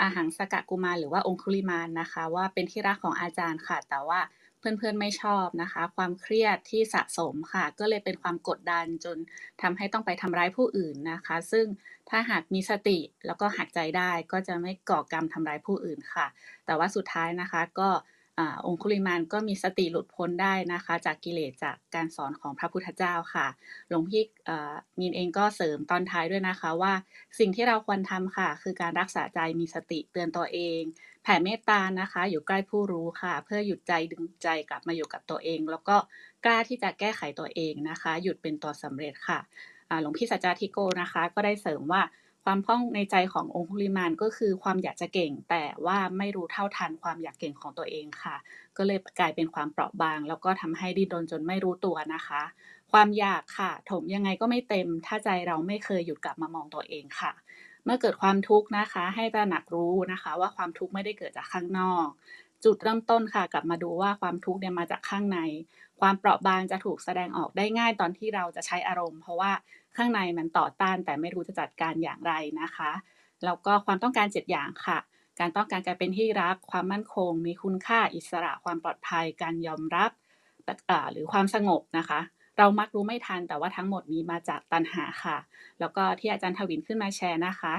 [0.00, 4.20] อาหังสกะกุมารหรือว่าองคุลิมานนะคะ ว่าเป็นที่รักของอาจารย์ค่ะ แต่ว่า
[4.60, 9.16] เพื่อนๆไม่ชอบนะคะ ความเครียดที่สะสมค่ะ ก็เลยเป็นความกดดันจน
[9.62, 11.66] ทำให้ต้องไปทำร้ายผู้อื่นนะคะ ซึ่ง
[12.10, 16.26] ถ้าหากมีสติแล้วก็หักใจได้ก็จะไม่ก่อกรรมทำร้ายผู้อื่นค่ะ
[16.66, 17.90] แต่ว่าสุดท้ายนะคะก็
[18.66, 23.46] องคุลิมานก็มีสติหลุดพ้นได้นะคะ จากกิเลสจากการสอนของพระพุทธเจ้าค่ะ
[23.88, 24.22] หลวงพี่
[25.00, 26.92] มีนเองก็เสริมตอนท้ายด้วยนะคะว่า
[27.38, 30.82] สิ่งที่เราควรทำค่ะ คือการรักษาใจมีสติเตือนตัวเอง
[31.22, 35.96] แผ่เมตตานะคะ อยู่ใกล้ผู้รู้ค่ะ เพื่อหยุดใจดึงใจกลับมาอยู่กับตัวเอง แล้วก็
[36.44, 39.38] กล้าที่จะแก้ไขตัวเองนะคะ หยุดเป็นตัวสำเร็จค่ะ
[40.02, 42.02] หลวงพี่สัจจาธิโกนะคะ ก็ได้เสริมว่า
[42.44, 48.36] ความพ้องในใจขององคุลิมานก็คือความอยากจะเก่ง แต่ว่าไม่รู้เท่าทันความอยากเก่งของตัวเองค่ะ
[48.76, 52.42] ก็เลยกลายเป็นความเปราะบาง แล้วก็ทำให้ดิ้นรนจนไม่รู้ตัวนะคะ
[52.92, 57.32] ความอยากค่ะ ถมยังไงก็ไม่เต็ม ถ้าใจเราไม่เคยหยุดกลับมามองตัวเองค่ะ
[57.84, 62.06] เมื่อเกิดความทุกข์นะคะ ให้ตระหนักรู้นะคะ ว่าความทุกข์ไม่ได้เกิดจากข้างนอก
[62.64, 65.38] จุดเริ่มต้นค่ะ กลับมาดูว่าความทุกข์เนี่ยมาจากข้างใน
[66.00, 69.52] ความเปราะบางจะถูกแสดงออกได้ง่ายตอนที่เราจะใช้อารมณ์ เพราะว่า
[69.96, 72.90] ข้างในมันต่อต้านแต่ไม่รู้จะจัดการอย่างไรนะคะ
[73.44, 74.98] แล้วก็ความต้องการเจ็ดอย่างค่ะ
[75.40, 80.10] การต้องการการเป็นที่รัก ความมั่นคง มีคุณค่าอิสระ ความปลอดภัย การยอมรับ
[81.12, 82.20] หรือความสงบนะคะ
[82.60, 85.38] เรามักรู้ไม่ทันแต่ว่าทั้งหมดนี้มาจากตัณหาค่ะ
[85.80, 87.74] แล้วก็ที่อาจารย์ทวินขึ้นมาแชร์นะคะ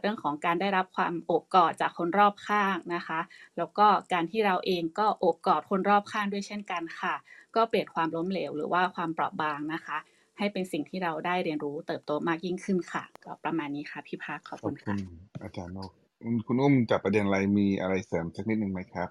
[0.00, 3.20] เรื่องของการได้รับความโอบกอดจากคนรอบข้างนะคะ
[3.56, 7.14] แล้วก็การที่เราเองก็โอบกอดคนรอบข้างด้วยเช่นกันค่ะ
[7.56, 9.98] ก็เปลี่ยนความล้มเหลวหรือว่าความเปราะบางนะคะ
[10.38, 14.94] ให้เป็นสิ่งที่เราได้เรียนรู้เติบโตมากยิ่งขึ้นค่ะ ก็ประมาณนี้ค่ะพี่ภาคขอบคุณค่ะ
[15.42, 15.90] อาจารย์นก
[16.46, 19.08] คุณอุ้มจับประเด็นอะไรมีอะไรเสริมสักนิดหนึ่งไหมครับ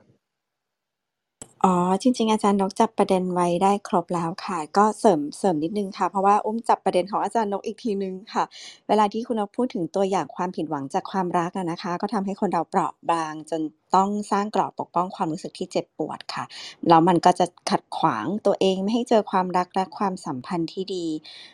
[1.65, 8.43] อ๋อ จริง ๆ อาจารย์นกจับประเด็นไว้ได้ครบแล้วค่ะ ก็เสริม เสริมนิดนึงค่ะ เพราะว่าอุ้มจับประเด็นของอาจารย์นกอีกทีนึงค่ะ
[8.87, 13.61] เวลาที่คุณนกพูดถึงตัวอย่างความผิดหวังจากความรักนะคะ ก็ทำให้คนเราเปราะบาง จน
[13.95, 16.43] ต้องสร้างกรอบปกป้องความรู้สึกที่เจ็บปวดค่ะ
[16.89, 21.05] แล้วมันก็จะขัดขวางตัวเองไม่ให้เจอความรัก และความสัมพันธ์ที่ดี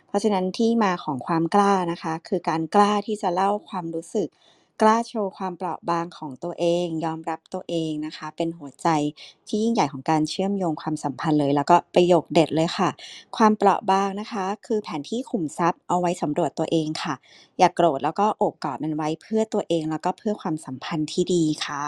[0.07, 4.29] เพราะฉะนั้นที่มาของความกล้านะคะ คือการกล้าที่จะเล่าความรู้สึก
[4.81, 8.87] กล้าโชว์ความเปราะบางของตัวเอง ยอมรับตัวเองนะคะ เป็นหัวใจ
[9.47, 12.89] ที่ยิ่งใหญ่ของการเชื่อมโยงความสัมพันธ์เลย แล้วก็ประโยคเด็ดเลยค่ะ
[13.37, 17.15] ความเปราะบางนะคะ คือแผนที่ขุมทรัพย์เอาไว้สำรวจตัวเองค่ะ
[17.59, 21.85] อย่ากโกรธแล้วก็โอบกอดมันไว้เพื่อตัวเอง แล้วก็เพื่อความสัมพันธ์ที่ดีค่ะ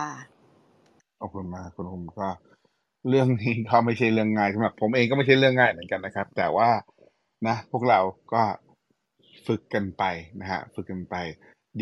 [1.19, 2.29] ขอบคุณมากคุณอุมก็
[3.09, 6.69] เรื่องนี้ก็ไม่ใช่เรื่องง่ายสำหรับผมเองก็ไม่ใช่เรื่องง่ายเหมือนกันนะครับ แต่ว่า
[7.47, 7.99] นะ พวกเรา
[8.33, 8.43] ก็
[9.47, 10.03] ฝึกกันไป
[10.41, 11.15] นะฮะ ฝึกกันไป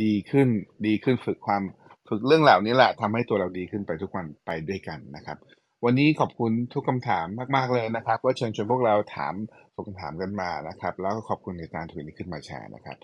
[0.01, 0.47] ดีขึ้น
[0.85, 1.63] ดีขึ้นฝึกความ
[2.09, 5.37] ฝึกเรื่องเหล่านี้แหละทำให้ตัวเราดีขึ้นไปทุกวันไปด้วยกันนะครับ
[5.85, 7.25] วันนี้ขอบคุณทุกคำถาม
[7.55, 9.33] มาก ๆ เลยนะครับ ว่าเชิญชวนพวกเราถาม
[9.75, 12.97] ส่งคำถามกันมานะครับ แล้วก็ขอบคุณในการถือนี้ขึ้นมาแชร์นะครับ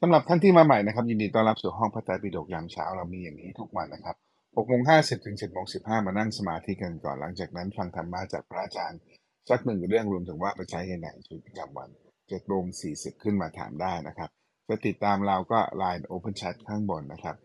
[0.00, 9.00] สำหรับท่านที่มาใหม่นะครับ ยินดีต้อนรับสู่ห้องพระไตรปิฎกยามเช้าเรามีอย่างนี้ทุกวันนะครับ6โมง50ถึง7โมง15 มานั่งสมาธิกันก่อน หลังจากนั้นฟังธรรมะจากพระอาจารย์
[9.48, 12.64] สักหนึ่งเรื่องรวมถึงว่าไปใช้ยังไงชีวิตประจำวัน7โมง
[12.94, 14.30] 40 ขึ้นมาถามได้นะครับ
[14.68, 17.36] จะติดตามเราก็ Line Open Chat ข้างบนนะครับ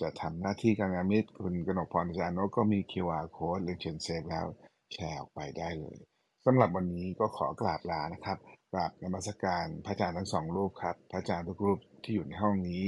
[0.00, 4.46] จะทำหน้าที่การงานมิตรคุณกนกพรจารย์โนก็มี QR code เรียนเชิญเซฟแล้ว
[4.92, 5.96] แชร์ออกไปได้เลย
[6.44, 8.38] สำหรับวันนี้ก็ขอกราบลานะครับ
[8.72, 12.82] กราบนมัสการพระอาจารย์ทั้งสองรูปครับ พระอาจารย์ทุกรูปที่อยู่ในห้องนี้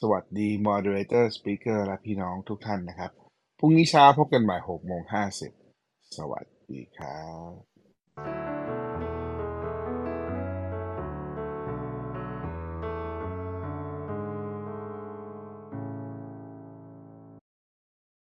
[0.00, 3.10] สวัสดี Moderator Speaker และพี่น้องทุกท่านนะครับ
[3.58, 5.02] พรุ่งนี้เช้าพบกันใหม่6โมง
[5.58, 7.20] 50สวัสดีครั
[7.50, 8.85] บ